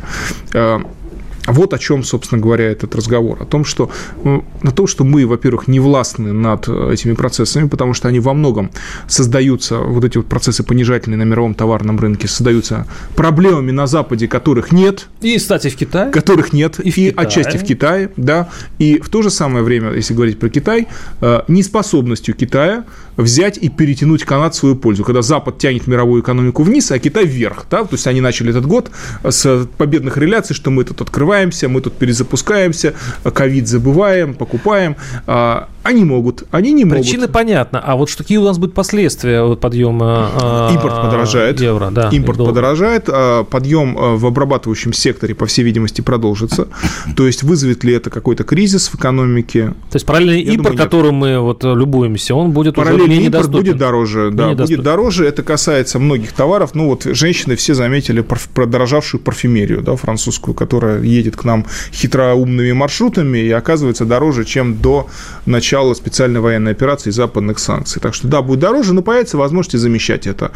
[1.48, 3.38] Э, Вот о чем, собственно говоря, этот разговор.
[3.42, 3.90] О том, что,
[4.24, 8.34] э, о том, что мы, во-первых, не властны над этими процессами, потому что они во
[8.34, 8.72] многом
[9.08, 14.72] создаются, вот эти вот процессы понижательные на мировом товарном рынке, создаются проблемами на Западе, которых
[14.72, 16.12] нет, И, кстати, в Китае.
[16.12, 17.14] которых нет, И и, в Китае.
[17.28, 20.88] отчасти в Китае, да, и в то же самое время, если говорить про Китай,
[21.22, 22.84] э, неспособностью Китая
[23.18, 27.26] взять и перетянуть канат в свою пользу, когда Запад тянет мировую экономику вниз, а Китай
[27.26, 28.92] вверх, да, то есть они начали этот год
[29.24, 34.96] с победных реляций, что мы тут открываемся, мы тут перезапускаемся, ковид забываем, покупаем,
[35.28, 37.04] а они могут, они не могут.
[37.04, 37.80] Причины понятно.
[37.80, 41.62] А вот что какие у нас будут последствия вот подъема э, Импорт подорожает.
[41.62, 46.68] евро, да, Импорт подорожает, а подъем э, в обрабатывающем секторе, по всей видимости, продолжится.
[47.16, 49.76] То есть вызовет ли это какой-то кризис в экономике?
[49.92, 53.18] То есть параллельный Я импорт, думаю, которым мы вот э, любуемся, он будет уже Параллельный
[53.18, 55.28] мне импорт будет дороже, да, будет дороже.
[55.28, 56.72] Это касается многих товаров.
[56.74, 63.38] Ну вот женщины все заметили продорожавшую парфюмерию, да, французскую, которая едет к нам хитроумными маршрутами
[63.38, 65.08] и оказывается дороже, чем до
[65.46, 68.02] начала специальной военной операции и западных санкций.
[68.02, 70.52] Так что да, будет дороже, но появится возможность замещать это.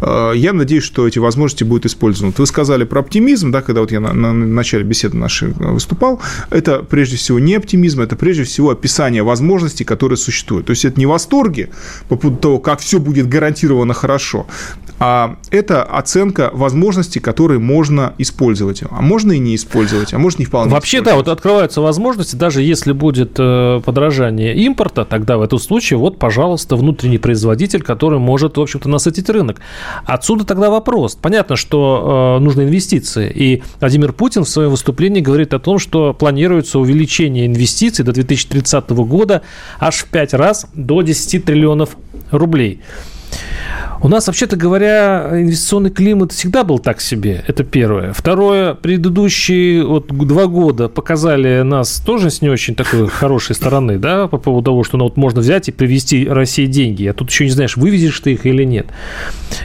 [0.00, 2.34] Э, Я надеюсь, что эти возможности будут использованы.
[2.36, 6.20] Вы сказали про оптимизм, да, когда вот я на, на начале беседы нашей выступал.
[6.50, 10.66] Это прежде всего не оптимизм, это прежде всего описание возможностей, которые существуют.
[10.66, 11.70] То есть это не восторги
[12.08, 14.46] по поводу того, как все будет гарантированно хорошо,
[15.50, 18.82] это оценка возможностей, которые можно использовать.
[18.88, 22.62] А можно и не использовать, а можно и вполне Вообще, да, вот открываются возможности, даже
[22.62, 28.56] если будет э, подорожание импорта, тогда в этом случае, вот, пожалуйста, внутренний производитель, который может,
[28.56, 29.60] в общем-то, насытить рынок.
[30.04, 31.16] Отсюда тогда вопрос.
[31.20, 36.14] Понятно, что э, нужны инвестиции, и Владимир Путин в своем выступлении говорит о том, что
[36.14, 39.42] планируется увеличение инвестиций до 2030 года
[39.80, 41.96] аж в 5 раз до 10 триллионов
[42.30, 42.80] рублей.
[44.04, 47.44] У нас, вообще-то говоря, инвестиционный климат всегда был так себе.
[47.46, 48.12] Это первое.
[48.12, 54.26] Второе, предыдущие вот два года показали нас тоже с не очень такой хорошей стороны, да,
[54.26, 57.44] по поводу того, что ну, вот можно взять и привезти России деньги, а тут еще
[57.44, 58.86] не знаешь, вывезешь ты их или нет.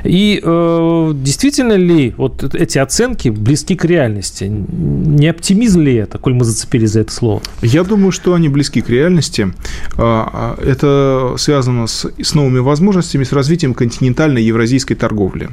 [0.04, 4.44] И э, действительно ли вот эти оценки близки к реальности?
[4.44, 7.42] Не оптимизм ли это, коль мы зацепились за это слово?
[7.64, 9.52] Я думаю, что они близки к реальности.
[9.98, 15.50] А, а, Это связано с, с новыми возможностями, с развитием континентальной евразийской торговли.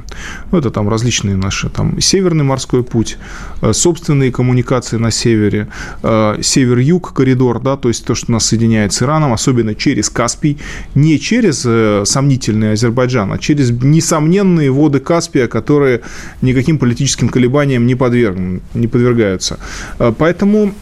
[0.51, 3.17] Ну, это там различные наши, там, Северный морской путь,
[3.61, 5.67] э, собственные коммуникации на севере,
[6.03, 10.57] э, север-юг коридор, да, то есть то, что нас соединяет с Ираном, особенно через Каспий,
[10.95, 16.01] не через э, сомнительный Азербайджан, а через несомненные воды Каспия, которые
[16.41, 19.59] никаким политическим колебаниям не, подвергнут, не подвергаются.
[19.97, 20.73] Поэтому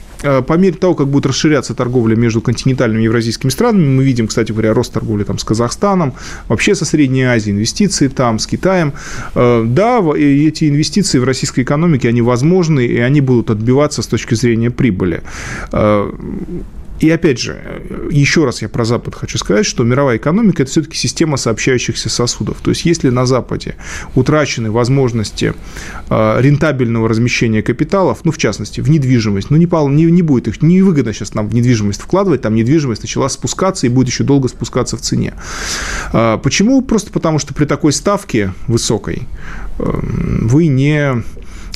[0.47, 4.73] по мере того, как будет расширяться торговля между континентальными евразийскими странами, мы видим, кстати говоря,
[4.73, 6.13] рост торговли там, с Казахстаном,
[6.47, 8.93] вообще со Средней Азией, инвестиции там, с Китаем.
[9.35, 14.07] Э, Да, и эти инвестиции в российской экономике, они возможны, и они будут отбиваться с
[14.07, 15.21] точки зрения прибыли.
[17.03, 20.71] Э, И опять же, еще раз я про Запад хочу сказать, что мировая экономика– это
[20.71, 22.57] все-таки система сообщающихся сосудов.
[22.61, 23.75] То есть, если на Западе
[24.15, 25.53] утрачены возможности
[26.09, 30.61] э, рентабельного размещения капиталов, ну, в частности, в недвижимость, ну, не, не, не будет их,
[30.61, 34.97] невыгодно сейчас нам в недвижимость вкладывать, там недвижимость начала спускаться и будет еще долго спускаться
[34.97, 35.33] в цене.
[36.13, 36.81] А, Почему?
[36.81, 39.23] Просто потому, что при такой ставке высокой
[39.79, 41.23] э, вы не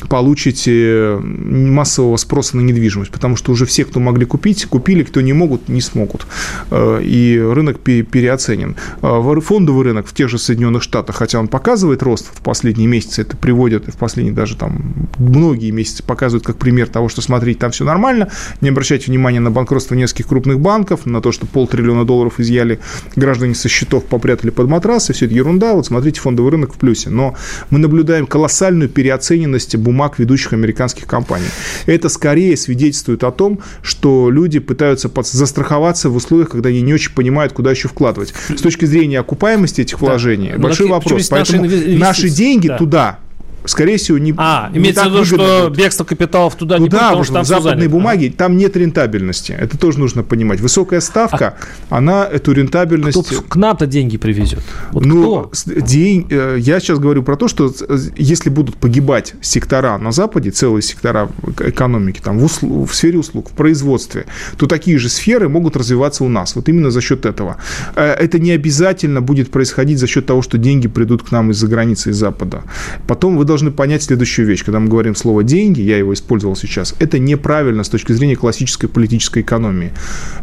[0.08, 5.32] получите массового спроса на недвижимость, потому что уже все, кто могли купить, купили, кто не
[5.32, 6.26] могут, не смогут.
[6.70, 8.76] Э, и рынок переоценен.
[9.02, 13.22] Э, фондовый рынок в тех же Соединенных Штатах, хотя он показывает рост в последние месяцы,
[13.22, 17.70] это приводит в последние даже там многие месяцы показывают как пример того, что смотрите, там
[17.70, 18.30] все нормально,
[18.60, 22.78] не обращайте внимания на банкротство нескольких крупных банков, на то, что полтриллиона долларов изъяли
[23.16, 27.10] граждане со счетов, попрятали под матрасы, все это ерунда, вот смотрите, фондовый рынок в плюсе.
[27.10, 27.34] Но
[27.70, 31.46] мы наблюдаем колоссальную переоцененность бумаг ведущих американских компаний.
[31.86, 37.14] Это скорее свидетельствует о том, что люди пытаются застраховаться в условиях, когда они не очень
[37.14, 38.34] понимают, куда еще вкладывать.
[38.48, 40.58] С точки зрения окупаемости этих вложений, да.
[40.58, 41.28] большой вопрос.
[41.28, 42.76] Поэтому наши, наши деньги да.
[42.76, 43.18] туда
[43.64, 45.78] скорее всего, не А, не имеется в виду, что будет.
[45.78, 48.38] бегство капиталов туда, туда не будет, потому что там западные бумаги, а.
[48.38, 49.52] там нет рентабельности.
[49.52, 50.60] Это тоже нужно понимать.
[50.60, 51.54] Высокая ставка,
[51.90, 53.18] а она эту рентабельность...
[53.18, 54.60] Кто к нам-то деньги привезет?
[54.92, 55.50] Вот ну?
[55.66, 57.72] День, э, я сейчас говорю про то, что
[58.16, 61.28] если будут погибать сектора на Западе, целые сектора
[61.60, 66.24] экономики, там, в, услу, в сфере услуг, в производстве, то такие же сферы могут развиваться
[66.24, 66.54] у нас.
[66.56, 67.56] Вот именно за счет этого.
[67.96, 71.66] Э, это не обязательно будет происходить за счет того, что деньги придут к нам из-за
[71.66, 72.62] границы, из Запада.
[73.06, 74.64] Потом вы должны понять следующую вещь.
[74.64, 78.88] Когда мы говорим слово «деньги», я его использовал сейчас, это неправильно с точки зрения классической
[78.88, 79.92] политической экономии.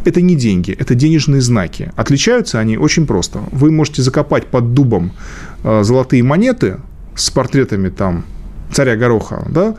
[0.04, 1.92] Это не деньги, это денежные знаки.
[1.96, 3.40] Отличаются они очень просто.
[3.52, 5.12] Вы можете закопать под дубом
[5.64, 6.76] э, золотые монеты
[7.14, 8.24] с портретами там
[8.72, 9.76] царя Гороха, да,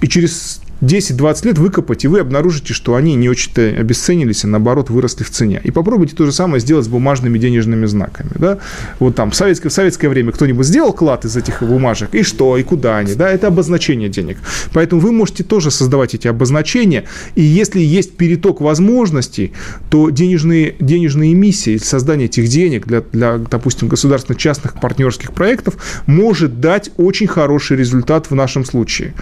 [0.00, 4.90] и через 10-20 лет выкопать, и вы обнаружите, что они не очень-то обесценились, а наоборот
[4.90, 5.60] выросли в цене.
[5.64, 8.30] И попробуйте то же самое сделать с бумажными денежными знаками.
[8.36, 8.58] Да?
[8.98, 12.56] Вот там в советское, в советское время кто-нибудь сделал клад из этих бумажек, и что,
[12.56, 14.38] и куда они, да, это обозначение денег.
[14.72, 19.52] Поэтому вы можете тоже создавать эти обозначения, и если есть переток возможностей,
[19.90, 26.60] то денежные, денежные эмиссии, создание этих денег для, для, допустим, государственных частных партнерских проектов может
[26.60, 29.14] дать очень хороший результат в нашем случае.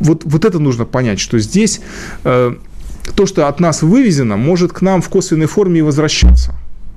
[0.00, 1.80] Вот, вот это нужно понять, что здесь
[2.24, 2.54] э,
[3.14, 6.54] то, что от нас вывезено, может к нам в косвенной форме и возвращаться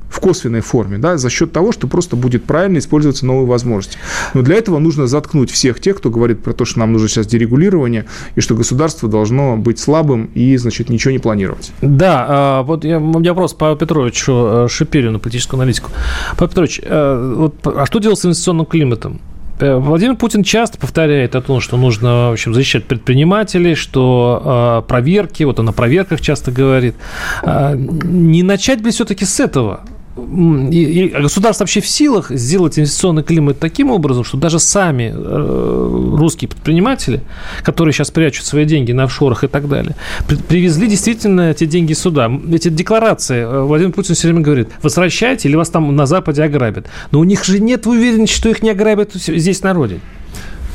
[0.10, 3.98] в косвенной форме, да, за счет того, что просто будет правильно использоваться новые возможности.
[4.34, 7.28] Но для этого нужно заткнуть всех тех, кто говорит про то, что нам нужно сейчас
[7.28, 11.72] дерегулирование, и что государство должно быть слабым и, значит, ничего не планировать.
[11.82, 15.92] Да, а, вот я, у меня вопрос по Петровичу э, Шипирину, политическую аналитику.
[16.38, 19.20] Павел Петрович, э, а что делать с инвестиционным климатом?
[19.60, 24.88] Э, Владимир Путин часто повторяет о том, что нужно, в общем, защищать предпринимателей, что э,
[24.88, 26.96] проверки, вот он о проверках часто говорит.
[27.44, 29.82] Э, не начать бы все-таки с этого?
[30.18, 36.16] И, и государство вообще в силах сделать инвестиционный климат таким образом, что даже сами э,
[36.18, 37.22] русские предприниматели,
[37.64, 39.96] которые сейчас прячут свои деньги на офшорах и так далее,
[40.28, 42.32] при, привезли действительно эти деньги сюда.
[42.52, 46.88] Эти декларации, э, Владимир Путин все время говорит, возвращайте или вас там на Западе ограбят.
[47.12, 50.02] Но у них же нет уверенности, что их не ограбят здесь на родине.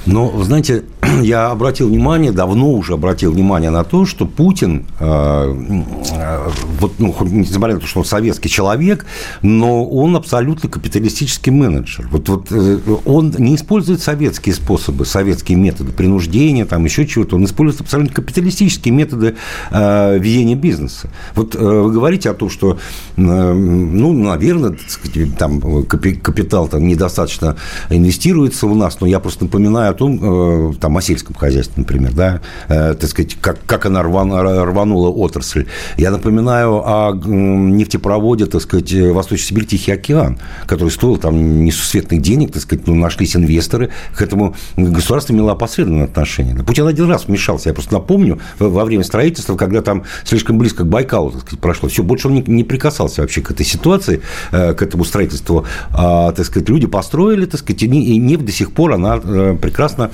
[0.07, 0.85] Но, знаете,
[1.23, 6.49] я обратил внимание, давно уже обратил внимание на то, что Путин, э, э,
[6.81, 9.07] вот, ну, несмотря на то, что он советский человек,
[9.43, 12.09] но он абсолютно капиталистический менеджер.
[12.11, 17.37] Вот, вот э, он не использует советские способы, советские методы принуждения, там еще чего-то.
[17.37, 19.37] Он использует абсолютно капиталистические методы
[19.71, 21.11] э, ведения бизнеса.
[21.35, 22.79] Вот э, вы говорите о том, что,
[23.17, 27.57] э, ну, наверное, сказать, там капитал там недостаточно
[27.89, 32.13] инвестируется у нас, но я просто напоминаю о том, э, там, о сельском хозяйстве, например,
[32.13, 35.67] да, э, так сказать, как, как она рван, рванула отрасль.
[35.97, 42.53] Я напоминаю о нефтепроводе, так сказать, Восточный Сибирь, Тихий океан, который стоил там несусветных денег,
[42.53, 46.55] так сказать, ну, нашлись инвесторы, к этому государство имело опосредованное отношение.
[46.65, 50.89] Путин один раз вмешался, я просто напомню, во время строительства, когда там слишком близко к
[50.89, 54.75] Байкалу, так сказать, прошло, все, больше он не, не прикасался вообще к этой ситуации, э,
[54.75, 58.93] к этому строительству, а, так сказать, люди построили, так сказать, и нефть до сих пор,
[58.93, 60.11] она э, прекрасно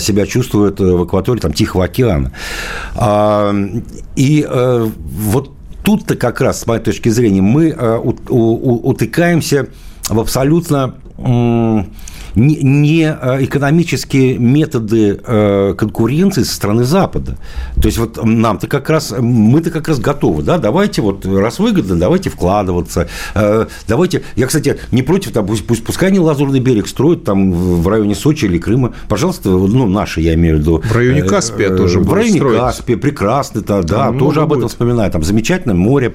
[0.00, 2.32] себя чувствуют в акватории там, Тихого океана.
[2.94, 3.54] А,
[4.16, 9.68] и э, вот тут-то как раз, с моей точки зрения, мы э, утыкаемся
[10.08, 10.94] в абсолютно
[12.34, 17.38] не э, экономические методы э, конкуренции со стороны Запада.
[17.76, 21.96] То есть вот нам-то как раз, мы-то как раз готовы, да, давайте вот, раз выгодно,
[21.96, 26.88] давайте вкладываться, э, давайте, я, кстати, не против, там, пусть, пусть пускай они Лазурный берег
[26.88, 30.82] строят там в районе Сочи или Крыма, пожалуйста, ну, наши, я имею в виду.
[30.84, 32.60] В районе Каспия тоже В районе строить.
[32.60, 34.70] Каспия, прекрасно, да, да тоже об этом будет.
[34.70, 36.14] вспоминаю, там замечательное море,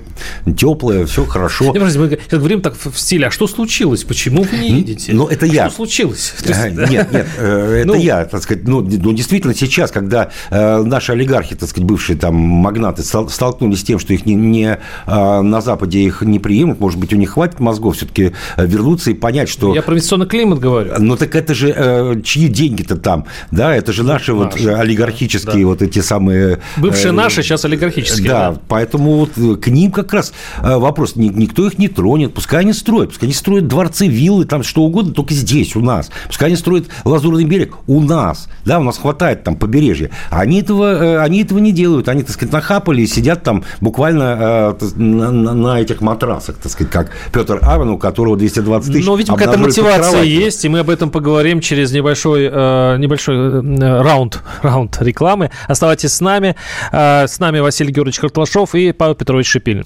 [0.57, 1.73] теплое, все хорошо.
[1.73, 5.13] Я мы говорим так в стиле, а что случилось, почему вы не едете?
[5.13, 5.67] Ну, это я.
[5.67, 6.04] Что случилось?
[6.13, 6.89] Случилось.
[6.89, 11.69] Нет, нет, это ну, я, так сказать, ну, ну, действительно, сейчас, когда наши олигархи, так
[11.69, 16.39] сказать, бывшие там магнаты столкнулись с тем, что их не, не на Западе их не
[16.39, 19.73] приемут, может быть, у них хватит мозгов все-таки вернуться и понять, что...
[19.73, 20.93] Я про инвестиционный климат говорю.
[20.99, 25.67] Ну, так это же чьи деньги-то там, да, это же наши, наши вот олигархические да.
[25.67, 26.59] вот эти самые...
[26.77, 28.27] Бывшие наши, сейчас олигархические.
[28.27, 32.73] Да, да, поэтому вот к ним как раз вопрос, никто их не тронет, пускай они
[32.73, 35.94] строят, пускай они строят дворцы, виллы, там что угодно, только здесь, у нас.
[36.27, 38.47] Пускай они строят Лазурный берег у нас.
[38.65, 40.09] Да, у нас хватает там побережья.
[40.29, 42.09] Они этого, э, они этого не делают.
[42.09, 46.91] Они, так сказать, нахапали и сидят там буквально э, на, на этих матрасах, так сказать,
[46.91, 49.05] как Петр Авен, у которого 220 тысяч.
[49.05, 53.61] Но, видимо, какая-то мотивация есть, и мы об этом поговорим через небольшой, э, небольшой
[54.01, 55.51] раунд, раунд рекламы.
[55.67, 56.55] Оставайтесь с нами.
[56.91, 59.85] С нами Василий Георгиевич Картлашов и Павел Петрович Шипилин.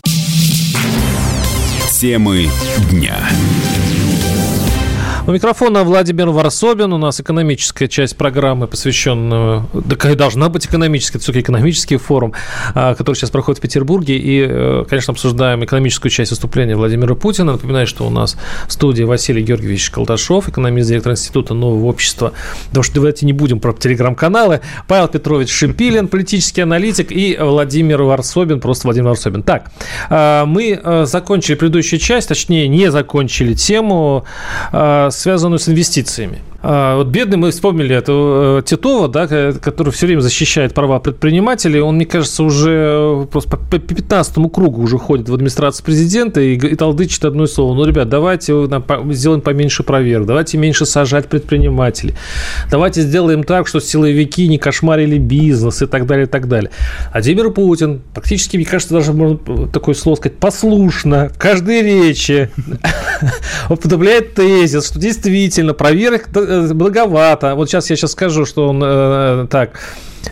[1.99, 2.47] Темы
[2.89, 3.17] дня.
[5.29, 6.91] У микрофона Владимир Варсобин.
[6.91, 9.63] У нас экономическая часть программы, посвященная...
[9.73, 12.33] Да, должна быть экономическая, это все-таки экономический форум,
[12.73, 14.17] а, который сейчас проходит в Петербурге.
[14.17, 17.51] И, э, конечно, обсуждаем экономическую часть выступления Владимира Путина.
[17.51, 22.33] Напоминаю, что у нас в студии Василий Георгиевич Колташов, экономист, директор Института нового общества.
[22.69, 24.61] Потому что давайте не будем про телеграм-каналы.
[24.87, 29.43] Павел Петрович Шимпилин, политический аналитик, и Владимир Варсобин, просто Владимир Варсобин.
[29.43, 29.69] Так,
[30.09, 34.25] а, мы э, закончили предыдущую часть, точнее, не закончили тему
[34.71, 36.39] а, связанную с инвестициями.
[36.61, 41.79] А, вот бедный, мы вспомнили эту э, Титова, да, который все время защищает права предпринимателей.
[41.79, 46.75] Он, мне кажется, уже просто по 15 кругу уже ходит в администрацию президента и, и
[46.75, 47.75] толдычит одно слово.
[47.75, 48.53] Ну, ребят, давайте
[49.11, 52.15] сделаем поменьше проверок, давайте меньше сажать предпринимателей,
[52.69, 56.71] давайте сделаем так, что силовики не кошмарили бизнес и так далее, и так далее.
[57.11, 62.49] А Владимир Путин практически, мне кажется, даже можно такое слово сказать, послушно в каждой речи
[63.69, 67.55] употребляет тезис, что действительно проверок Э, благовато.
[67.55, 69.79] Вот сейчас я сейчас скажу, что он э, так.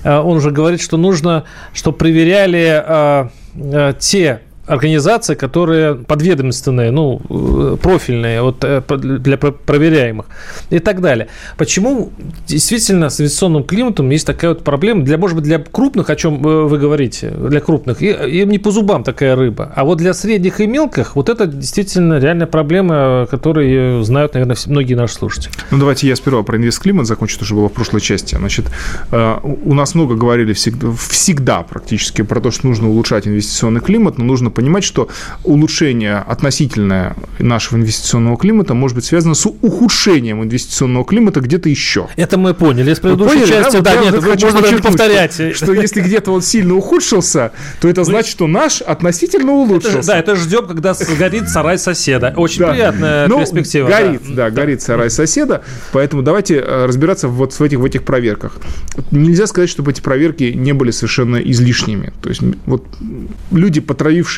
[0.03, 1.43] Э, он уже говорит, что нужно,
[1.73, 10.25] чтобы проверяли э, э, те организации, которые подведомственные, ну, э, профильные вот, э, для проверяемых
[10.69, 11.29] и так далее.
[11.57, 12.11] Почему
[12.45, 15.03] действительно с инвестиционным климатом есть такая вот проблема?
[15.03, 18.71] Для, может быть, для крупных, о чем э, вы говорите, для крупных, им не по
[18.71, 19.71] зубам такая рыба.
[19.73, 24.95] А вот для средних и мелких вот это действительно реальная проблема, которую знают, наверное, многие
[24.95, 25.53] наши слушатели.
[25.71, 28.35] Ну, давайте я сперва про инвестклимат закончу, то, что было в прошлой части.
[28.35, 28.65] Значит,
[29.11, 34.25] у нас много говорили всегда, всегда практически про то, что нужно улучшать инвестиционный климат, но
[34.25, 35.07] нужно понимать, что
[35.43, 42.07] улучшение относительное нашего инвестиционного климата может быть связано с ухудшением инвестиционного климата где-то еще.
[42.15, 43.77] Это мы поняли из предыдущей поняли, части.
[43.81, 45.33] Да, да, нет, вот можно чуть повторять.
[45.33, 49.99] Что, что если где-то он сильно ухудшился, то это значит, что наш относительно улучшился.
[49.99, 52.33] Это, да, это ждем, когда сгорит сарай соседа.
[52.35, 52.71] Очень да.
[52.71, 53.87] приятная ну, перспектива.
[53.87, 55.61] Горит, да, да, горит сарай соседа.
[55.91, 58.57] Поэтому давайте э, разбираться вот в этих, в этих проверках.
[59.11, 62.11] Нельзя сказать, чтобы эти проверки не были совершенно излишними.
[62.23, 62.83] То есть вот
[63.51, 63.81] люди,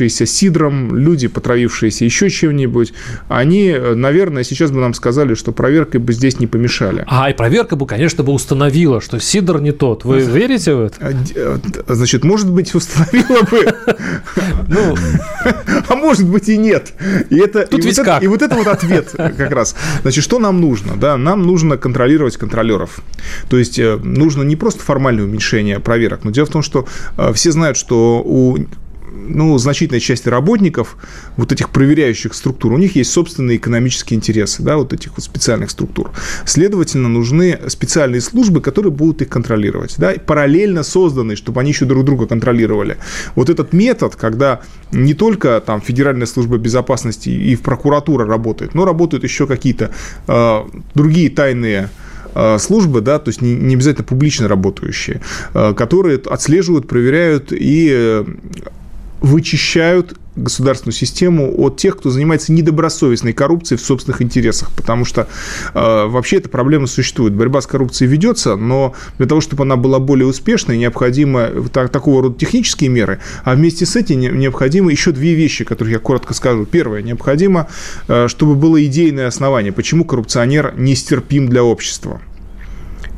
[0.10, 2.94] потравившиеся сидром, люди, потравившиеся еще чем-нибудь,
[3.28, 7.04] они, наверное, сейчас бы нам сказали, что проверкой бы здесь не помешали.
[7.08, 10.06] А, и проверка бы, конечно, бы установила, что сидр не тот.
[10.06, 10.96] Вы верите в это?
[11.00, 11.58] А, э,
[11.88, 13.74] значит, может быть, установила бы.
[14.68, 14.96] Ну,
[15.88, 16.94] а может быть и нет.
[17.30, 18.22] И это Тут ведь как?
[18.24, 19.76] И вот это вот ответ как раз.
[20.04, 20.96] Значит, что нам нужно?
[20.96, 23.00] Да, нам нужно контролировать контролеров.
[23.50, 26.88] То есть э, нужно не просто формальное уменьшение проверок, но дело в том, что
[27.18, 28.58] э, все знают, что у
[29.12, 30.98] ну, значительной части работников
[31.38, 35.72] вот этих проверяющих структур, у них есть собственные экономические интересы, да, вот этих вот специальных
[35.72, 36.12] структур.
[36.46, 42.06] Следовательно, нужны специальные службы, которые будут их контролировать, да, параллельно созданные, чтобы они еще друг
[42.06, 42.98] друга контролировали.
[43.36, 48.86] Вот этот метод, когда не только там Федеральная служба безопасности и в прокуратура работает, но
[48.86, 49.92] работают еще какие-то
[50.28, 50.60] э,
[50.96, 51.90] другие тайные
[52.36, 55.22] э, службы, да, то есть не, не обязательно публично работающие,
[55.54, 58.26] э, которые отслеживают, проверяют и э,
[59.22, 65.28] вычищают государственную систему от тех, кто занимается недобросовестной коррупцией в собственных интересах, потому что
[65.74, 67.34] э, вообще эта проблема существует.
[67.34, 72.24] Борьба с коррупцией ведется, но для того, чтобы она была более успешной, необходимо так, такого
[72.24, 76.66] рода технические меры, а вместе с этим необходимо еще две вещи, которые я коротко скажу.
[76.66, 77.68] Первое, необходимо,
[78.08, 82.22] э, чтобы было идейное основание, почему коррупционер нестерпим для общества.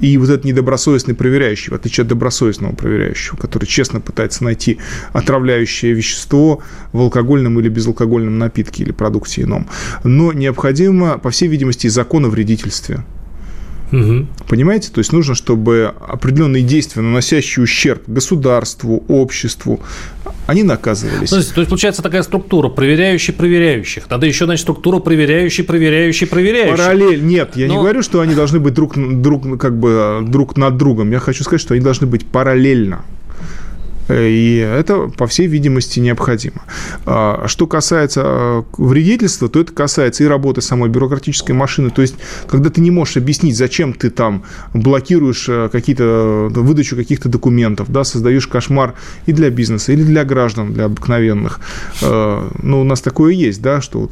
[0.01, 4.79] И вот этот недобросовестный проверяющий, в отличие от добросовестного проверяющего, который честно пытается найти
[5.13, 9.69] отравляющее вещество в алкогольном или безалкогольном напитке или продукте ином.
[10.03, 13.03] Но необходимо, по всей видимости, закон о вредительстве.
[13.91, 14.27] Угу.
[14.47, 14.89] Понимаете?
[14.91, 19.81] То есть нужно, чтобы определенные действия, наносящие ущерб государству, обществу,
[20.47, 21.29] они наказывались.
[21.29, 24.09] То есть, то есть получается такая структура проверяющих проверяющих.
[24.09, 26.77] Надо еще, значит, структура проверяющий проверяющий проверяющих.
[26.77, 27.23] Параллель.
[27.23, 27.73] Нет, я Но...
[27.73, 31.11] не говорю, что они должны быть друг, друг, как бы, друг над другом.
[31.11, 33.03] Я хочу сказать, что они должны быть параллельно.
[34.11, 36.63] И это, по всей видимости, необходимо.
[37.05, 41.89] А что касается а, вредительства, то это касается и работы самой бюрократической машины.
[41.89, 42.15] То есть,
[42.47, 44.43] когда ты не можешь объяснить, зачем ты там
[44.73, 48.95] блокируешь а, какие-то, выдачу каких-то документов, да, создаешь кошмар
[49.25, 51.59] и для бизнеса, или для граждан, для обыкновенных.
[52.01, 54.11] Ну, у нас такое есть, да, что вот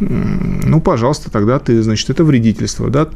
[0.00, 3.06] ну, пожалуйста, тогда ты, значит, это вредительство, да.
[3.06, 3.12] То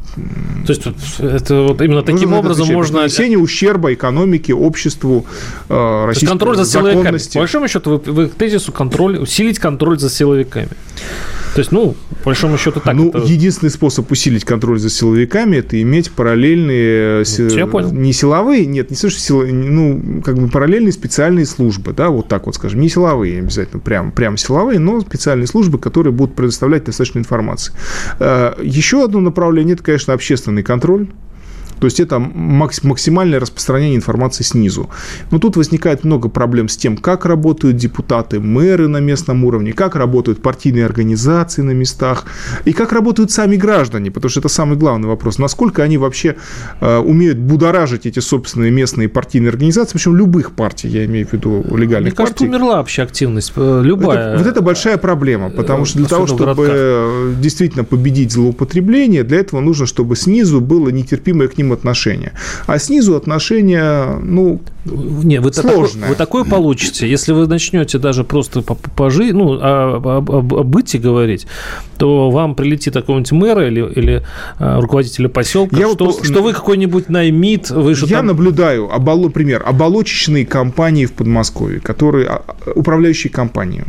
[0.68, 0.83] есть
[1.18, 2.99] это вот именно таким Нужно образом можно...
[2.99, 5.26] Нанесение ущерба экономике, обществу,
[5.68, 7.18] э, российской контроль за силовиками.
[7.33, 10.68] По большому счету, вы, вы к тезису контроль, усилить контроль за силовиками.
[11.55, 12.94] То есть, ну, по большому счету так.
[12.94, 13.18] Ну, это...
[13.18, 17.24] единственный способ усилить контроль за силовиками– это иметь параллельные...
[17.38, 17.92] Ну, я понял.
[17.92, 19.46] Не силовые, нет, не слышишь, сил...
[19.46, 22.80] ну, как бы параллельные специальные службы, да, вот так вот скажем.
[22.80, 27.72] Не силовые обязательно, прям, прям силовые, но специальные службы, которые будут предоставлять достаточно информации.
[28.18, 31.09] Э, еще одно направление– это, конечно, общественный контроль.
[31.81, 34.89] То есть это максимальное распространение информации снизу.
[35.31, 39.97] Но тут возникает много проблем с тем, как работают депутаты, мэры на местном уровне, как
[39.97, 42.24] работают партийные организации на местах
[42.64, 45.39] и как работают сами граждане, потому что это самый главный вопрос.
[45.39, 46.37] Насколько они вообще
[46.81, 51.64] э, умеют будоражить эти собственные местные партийные организации, причем любых партий, я имею в виду
[51.76, 52.49] легальных Мне кажется, партий.
[52.49, 54.35] умерла вообще активность, э, любая.
[54.35, 59.61] Это, вот это большая проблема, потому что для того, чтобы действительно победить злоупотребление, для этого
[59.61, 62.32] нужно, чтобы снизу было нетерпимое к ним отношения.
[62.66, 66.02] А снизу отношения, ну, не, вы сложное.
[66.02, 70.08] Такое, вы такое получите, если вы начнете даже просто по, по жи, ну, о, об,
[70.08, 71.46] об, об быте говорить,
[71.98, 74.26] то вам прилетит какой-нибудь мэр или, или
[74.58, 78.26] а, руководитель поселка, я что, вот, что вы какой-нибудь наймит, вы же Я там...
[78.26, 82.42] наблюдаю, оболо, пример, оболочечные компании в Подмосковье, которые, а,
[82.74, 83.84] управляющие компании,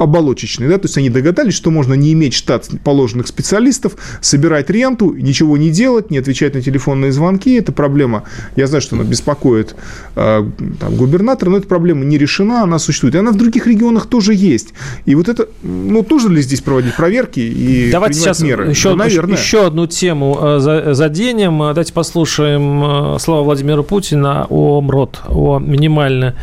[0.00, 5.14] оболочечные, да, то есть они догадались, что можно не иметь штат положенных специалистов, собирать ренту,
[5.14, 7.54] ничего не делать, не отвечать на телефонные звонки.
[7.54, 8.24] Это проблема,
[8.56, 9.74] я знаю, что она беспокоит
[10.16, 10.44] э,
[10.80, 13.14] там, губернатора, но эта проблема не решена, она существует.
[13.14, 14.74] И она в других регионах тоже есть.
[15.04, 18.70] И вот это, ну, нужно ли здесь проводить проверки и Давайте сейчас меры?
[18.70, 19.36] Еще, ну, наверное.
[19.36, 21.58] еще одну тему э, заденем.
[21.58, 26.34] Давайте послушаем э, слова Владимира Путина о МРОД, о минимальной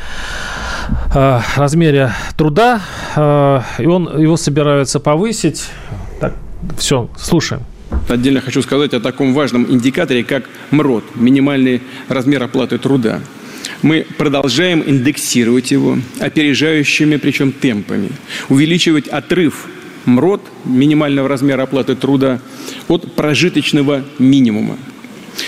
[1.14, 2.82] Э, размере труда,
[3.16, 5.66] э, и он, его собираются повысить.
[6.20, 6.34] Так,
[6.78, 7.64] все, слушаем.
[8.10, 13.20] Отдельно хочу сказать о таком важном индикаторе, как МРОД, минимальный размер оплаты труда.
[13.82, 18.10] Мы продолжаем индексировать его опережающими, причем темпами,
[18.50, 19.68] увеличивать отрыв
[20.06, 22.40] МРОД, минимального размера оплаты труда,
[22.88, 24.78] от прожиточного минимума.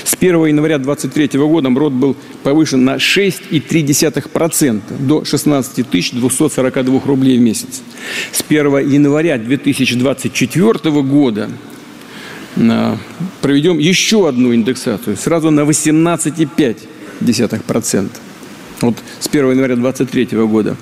[0.03, 7.41] С 1 января 2023 года МРОД был повышен на 6,3% до 16 242 рублей в
[7.41, 7.81] месяц.
[8.31, 11.49] С 1 января 2024 года
[12.57, 12.97] а,
[13.41, 18.09] проведем еще одну индексацию, сразу на 18,5%.
[18.81, 20.75] Вот с 1 января 2023 года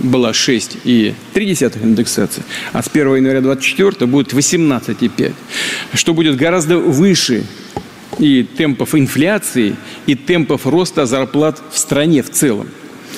[0.00, 5.32] была 6,3 индексация, а с 1 января 2024 будет 18,5,
[5.94, 7.44] что будет гораздо выше
[8.18, 12.68] и темпов инфляции, и темпов роста зарплат в стране в целом.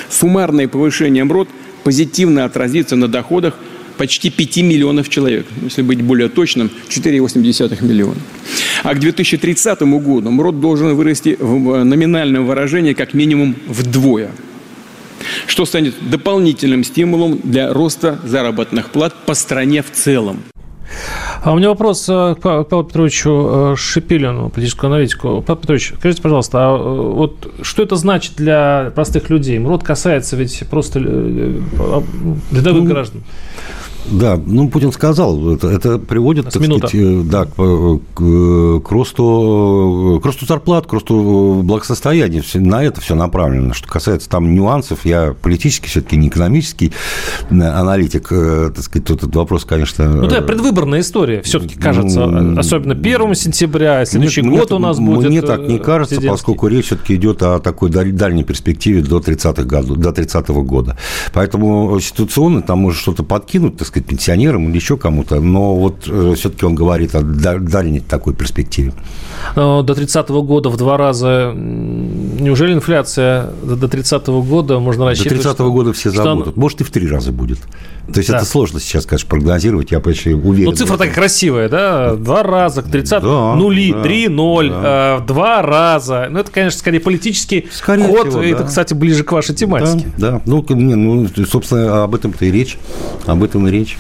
[0.09, 1.49] Суммарное повышение МРОД
[1.85, 3.55] позитивно отразится на доходах
[3.97, 8.21] почти 5 миллионов человек, если быть более точным, 4,8 миллиона.
[8.83, 14.31] А к 2030 году МРОД должен вырасти в номинальном выражении как минимум вдвое,
[15.47, 20.43] что станет дополнительным стимулом для роста заработных плат по стране в целом.
[21.43, 25.43] А у меня вопрос э, к Павлу Петровичу э, Шипилину, политическому аналитику.
[25.47, 29.59] Павел Петрович, скажите, пожалуйста, а э, вот что это значит для простых людей?
[29.59, 33.23] МРОД касается ведь просто рядовых ну, граждан.
[34.11, 37.57] Да, ну, Путин сказал, это, это приводит, так сказать, э, да, к,
[38.15, 42.41] к, к, росту, к росту зарплат, к росту благосостояния.
[42.41, 43.75] Все, на это все направлено.
[43.75, 46.93] Что касается там нюансов, я политический, все-таки не экономический
[47.51, 50.09] э, аналитик, э, так сказать, тут этот вопрос, конечно...
[50.09, 54.99] Ну да, предвыборная история, все-таки кажется, ну, особенно 1 сентября, следующий мне, год у нас
[54.99, 55.31] мне будет...
[55.31, 59.97] Мне так не кажется, поскольку речь все-таки идет о такой дальней перспективе до 30-х годов,
[59.99, 60.97] до 30 -го года.
[61.33, 66.09] Поэтому ситуационно там может что-то подкинуть, так сказать, сказать, пенсионерам или еще кому-то, но вот
[66.09, 68.93] э, все-таки он говорит о дальней такой перспективе.
[69.55, 75.43] До 30 -го года в два раза неужели инфляция до 30 года можно рассчитывать?
[75.43, 76.47] До 30 -го года все забудут.
[76.49, 76.53] Она...
[76.57, 77.59] Может, и в три раза будет.
[78.13, 78.37] То есть да.
[78.37, 80.71] это сложно сейчас, конечно, прогнозировать, я почти уверен.
[80.71, 82.15] Ну, цифра такая красивая, да?
[82.15, 85.19] Два раза к 30 да, нули, да, 3, 0, да.
[85.21, 86.29] э, два раза.
[86.31, 88.29] Ну, это, конечно, скорее политический скорее ход.
[88.29, 90.07] Всего, это, кстати, ближе к вашей тематике.
[90.17, 90.43] Да, да.
[90.47, 92.79] Ну, не, ну, собственно, об этом-то и речь.
[93.27, 93.97] Об этом и речь.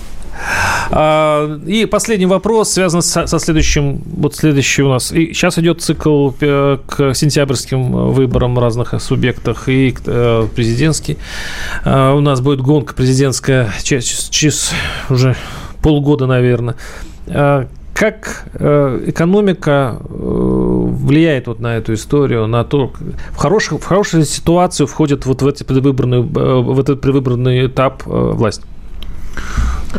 [0.90, 4.00] А, и последний вопрос связан со, следующим.
[4.16, 5.12] Вот следующий у нас.
[5.12, 11.18] И сейчас идет цикл э, к сентябрьским выборам в разных субъектах и э, президентский.
[11.84, 14.72] А, у нас будет гонка президентская через, через
[15.10, 15.36] уже
[15.82, 16.76] полгода, наверное.
[17.28, 22.92] А, как э, экономика влияет вот на эту историю, на то,
[23.30, 28.62] в, хороших, в хорошую ситуацию входит вот в, эти предвыборные, в этот предвыборный этап власть?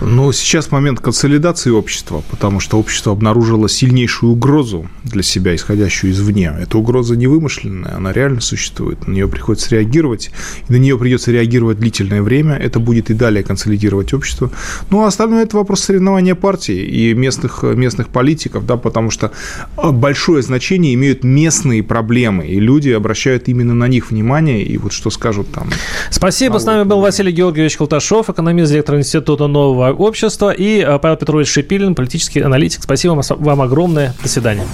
[0.01, 6.53] Ну, сейчас момент консолидации общества, потому что общество обнаружило сильнейшую угрозу для себя, исходящую извне.
[6.59, 9.07] Эта угроза не вымышленная, она реально существует.
[9.07, 10.31] На нее приходится реагировать,
[10.67, 12.55] и на нее придется реагировать длительное время.
[12.55, 14.51] Это будет и далее консолидировать общество.
[14.89, 19.31] Ну, а остальное– это вопрос соревнования партий и местных, местных политиков, да, потому что
[19.77, 25.09] большое значение имеют местные проблемы, и люди обращают именно на них внимание, и вот что
[25.09, 25.69] скажут там.
[26.09, 26.57] Спасибо.
[26.57, 31.47] С нами был Василий Георгиевич Колташов, экономист, директор Института нового общества, и э, Павел Петрович
[31.49, 32.83] Шипилин, политический аналитик.
[32.83, 34.13] Спасибо вам огромное.
[34.21, 34.65] До свидания.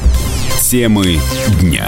[0.60, 1.20] Темы
[1.62, 1.88] дня.